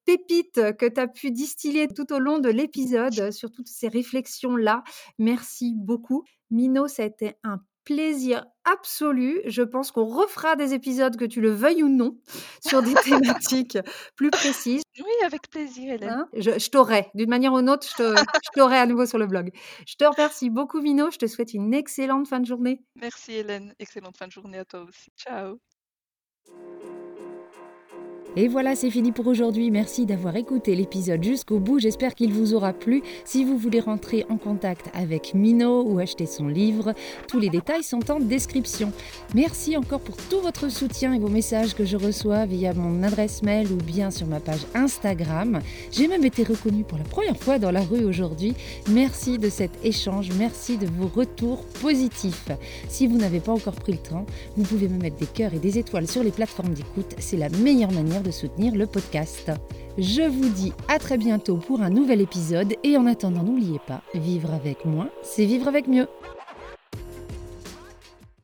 pépites 0.05 0.77
que 0.77 0.89
tu 0.89 1.01
as 1.01 1.09
pu 1.09 1.31
distiller 1.31 1.89
tout 1.89 2.13
au 2.13 2.19
long 2.19 2.39
de 2.39 2.51
l'épisode 2.51 3.31
sur 3.31 3.51
toutes 3.51 3.69
ces 3.69 3.89
réflexions-là. 3.89 4.83
Merci 5.19 5.75
beaucoup. 5.77 6.25
Mino, 6.51 6.89
ça 6.89 7.05
a 7.05 7.07
été 7.07 7.37
un 7.43 7.59
plaisir 7.85 8.45
absolu. 8.65 9.41
Je 9.47 9.63
pense 9.63 9.91
qu'on 9.91 10.05
refera 10.05 10.57
des 10.57 10.75
épisodes, 10.75 11.17
que 11.17 11.25
tu 11.25 11.41
le 11.41 11.51
veuilles 11.51 11.83
ou 11.83 11.89
non, 11.89 12.19
sur 12.67 12.83
des 12.83 12.95
thématiques 13.05 13.79
plus 14.17 14.31
précises. 14.31 14.83
Oui, 14.99 15.13
avec 15.25 15.49
plaisir, 15.51 15.93
Hélène. 15.93 16.11
Hein 16.11 16.29
je, 16.35 16.59
je 16.59 16.71
t'aurai, 16.71 17.11
d'une 17.15 17.31
manière 17.31 17.53
ou 17.53 17.59
d'une 17.59 17.71
autre, 17.71 17.87
je 17.99 18.49
t'aurai 18.55 18.79
à 18.79 18.87
nouveau 18.87 19.07
sur 19.07 19.19
le 19.19 19.27
blog. 19.27 19.51
Je 19.87 19.95
te 19.97 20.05
remercie 20.05 20.51
beaucoup, 20.51 20.81
Mino. 20.81 21.11
Je 21.11 21.19
te 21.19 21.27
souhaite 21.27 21.55
une 21.55 21.75
excellente 21.75 22.29
fin 22.29 22.41
de 22.41 22.47
journée. 22.47 22.83
Merci, 22.97 23.33
Hélène. 23.33 23.75
Excellente 23.79 24.17
fin 24.17 24.27
de 24.27 24.33
journée 24.33 24.59
à 24.59 24.65
toi 24.65 24.83
aussi. 24.83 25.11
Ciao. 25.17 25.59
Et 28.35 28.49
voilà, 28.49 28.75
c'est 28.75 28.91
fini 28.91 29.13
pour 29.13 29.27
aujourd'hui. 29.27 29.71
Merci 29.71 30.07
d'avoir 30.07 30.37
écouté 30.37 30.75
l'épisode 30.75 31.23
jusqu'au 31.23 31.59
bout. 31.59 31.79
J'espère 31.79 32.15
qu'il 32.15 32.33
vous 32.33 32.55
aura 32.55 32.73
plu. 32.73 33.03
Si 33.27 33.45
vous 33.45 33.59
voulez 33.59 33.81
rentrer 33.81 34.25
en 34.31 34.39
contact 34.39 34.89
avec 34.95 35.35
Mino 35.35 35.83
ou 35.83 35.99
acheter 35.99 36.25
son 36.25 36.47
livre, 36.47 36.95
tous 37.29 37.39
les 37.39 37.51
détails 37.51 37.83
sont 37.83 38.11
en 38.11 38.21
description. 38.21 38.91
Merci 39.35 39.77
encore 39.77 40.01
pour 40.01 40.17
tout 40.17 40.41
votre 40.41 40.71
soutien 40.71 41.13
et 41.13 41.19
vos 41.19 41.29
messages 41.29 41.75
que 41.75 41.85
je 41.85 41.99
reçois 41.99 42.47
via 42.47 42.73
mon 42.73 43.03
adresse 43.03 43.43
mail 43.43 43.71
ou 43.71 43.77
bien 43.77 44.11
sur 44.11 44.27
ma 44.27 44.41
page 44.41 44.65
Instagram. 44.75 45.61
J'ai 45.91 46.09
même 46.09 46.25
été 46.25 46.43
reconnue 46.43 46.85
pour 46.85 46.97
la 46.97 47.05
première 47.05 47.37
fois 47.37 47.59
dans 47.59 47.71
la 47.71 47.83
rue 47.83 48.05
aujourd'hui. 48.05 48.55
Merci 48.89 49.39
de 49.39 49.51
cet 49.51 49.73
échange. 49.85 50.31
Merci 50.39 50.79
de 50.79 50.87
vos 50.87 51.09
retours 51.09 51.67
positifs. 51.83 52.49
Si 52.89 53.07
vous 53.07 53.19
n'avez 53.19 53.41
pas 53.41 53.53
encore 53.53 53.75
pris 53.75 53.93
le 53.93 53.99
temps, 53.99 54.25
vous 54.57 54.65
pouvez 54.65 54.89
me 54.89 54.99
mettre 54.99 55.19
des 55.19 55.27
cœurs 55.27 55.53
et 55.53 55.59
des 55.59 55.79
étoiles 55.79 56.09
sur 56.09 56.23
les 56.23 56.31
plateformes 56.31 56.73
d'écoute. 56.73 57.15
C'est 57.19 57.37
la 57.37 57.51
meilleure 57.51 57.93
de 58.23 58.31
soutenir 58.31 58.75
le 58.75 58.87
podcast. 58.87 59.51
Je 59.99 60.23
vous 60.23 60.49
dis 60.49 60.73
à 60.89 60.99
très 60.99 61.19
bientôt 61.19 61.57
pour 61.57 61.83
un 61.83 61.91
nouvel 61.91 62.21
épisode 62.21 62.75
et 62.83 62.97
en 62.97 63.07
attendant 63.07 63.43
n'oubliez 63.43 63.81
pas, 63.87 64.03
vivre 64.15 64.53
avec 64.53 64.85
moins, 64.85 65.11
c'est 65.23 65.45
vivre 65.45 65.69
avec 65.69 65.87
mieux. 65.89 66.09